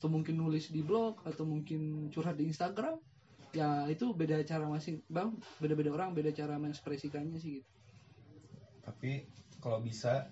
[0.00, 2.96] Atau mungkin nulis di blog atau mungkin curhat di Instagram
[3.50, 7.79] ya itu beda cara masing bang beda-beda orang beda cara mengekspresikannya sih gitu
[8.84, 9.24] tapi
[9.60, 10.28] kalau bisa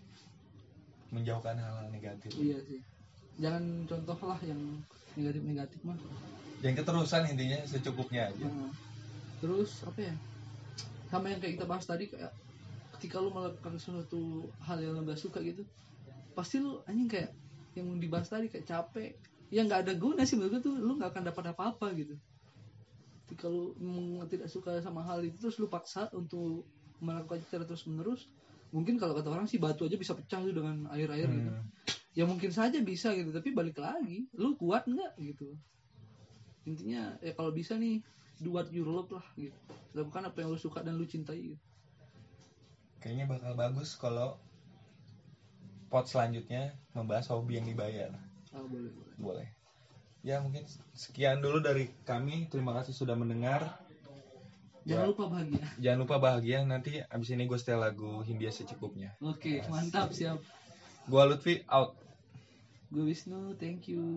[1.13, 2.33] menjauhkan hal-hal negatif.
[2.37, 2.81] Iya sih.
[3.39, 4.61] Jangan contoh lah yang
[5.17, 5.97] negatif-negatif mah.
[6.61, 8.47] Yang keterusan intinya secukupnya aja.
[8.51, 8.73] Nah,
[9.39, 10.15] terus apa ya?
[11.09, 12.35] Sama yang kayak kita bahas tadi kayak
[12.99, 15.63] ketika lu melakukan sesuatu hal yang lu nggak suka gitu
[16.35, 17.31] pasti lu anjing kayak
[17.75, 19.19] yang dibahas tadi kayak capek.
[19.49, 22.15] Ya nggak ada guna sih menurut gue tuh lu nggak akan dapat apa-apa gitu.
[23.27, 26.69] Ketika lu memang tidak suka sama hal itu terus lu paksa untuk
[26.99, 28.27] melakukan secara terus menerus
[28.71, 31.49] mungkin kalau kata orang sih batu aja bisa pecah tuh dengan air-air gitu.
[31.49, 31.65] hmm.
[31.87, 35.55] gitu ya mungkin saja bisa gitu tapi balik lagi lu kuat nggak gitu?
[36.67, 38.03] Intinya ya kalau bisa nih
[38.43, 39.55] do what lah gitu.
[39.95, 41.65] Lakukan apa yang lu suka dan lu cintai gitu.
[42.99, 44.35] kayaknya bakal bagus kalau
[45.87, 48.11] pot selanjutnya membahas hobi yang dibayar.
[48.53, 49.15] Oh, boleh boleh.
[49.17, 49.49] Boleh.
[50.27, 50.67] Ya mungkin
[50.99, 52.51] sekian dulu dari kami.
[52.51, 53.79] Terima kasih sudah mendengar.
[54.89, 55.61] Jangan lupa bahagia.
[55.85, 56.59] Jangan lupa bahagia.
[56.65, 59.13] Nanti abis ini gue setel lagu Hindia secukupnya.
[59.21, 60.41] Oke, okay, mantap siap.
[61.05, 61.93] Gue Lutfi out.
[62.89, 64.17] Gue Wisnu, thank you.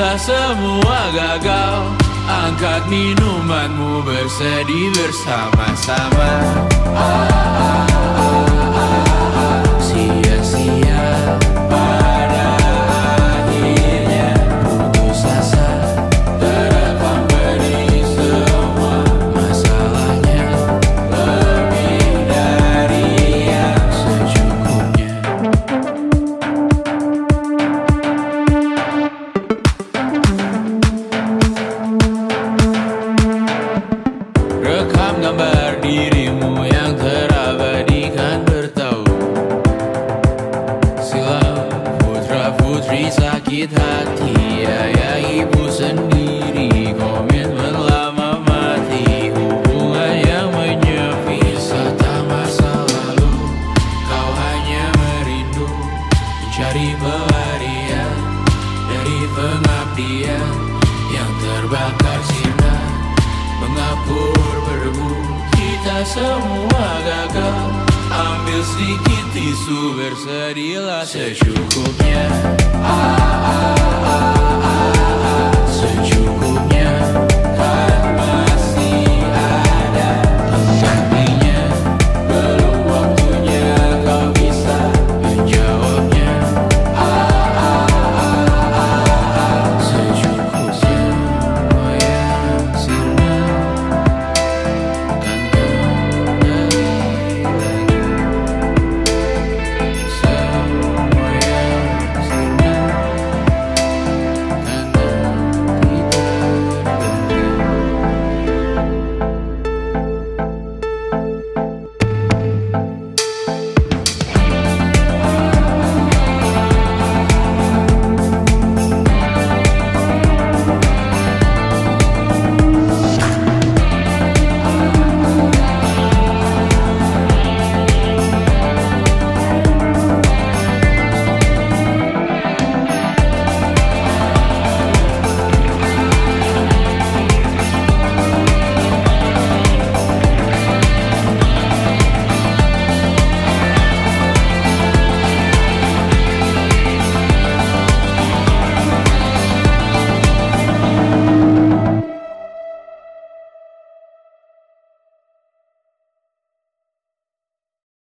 [0.00, 1.92] Kita semua gagal
[2.24, 6.32] Angkat minumanmu bersedih bersama-sama
[6.96, 7.84] ah, ah, ah,
[8.16, 8.76] ah.
[8.80, 9.09] ah.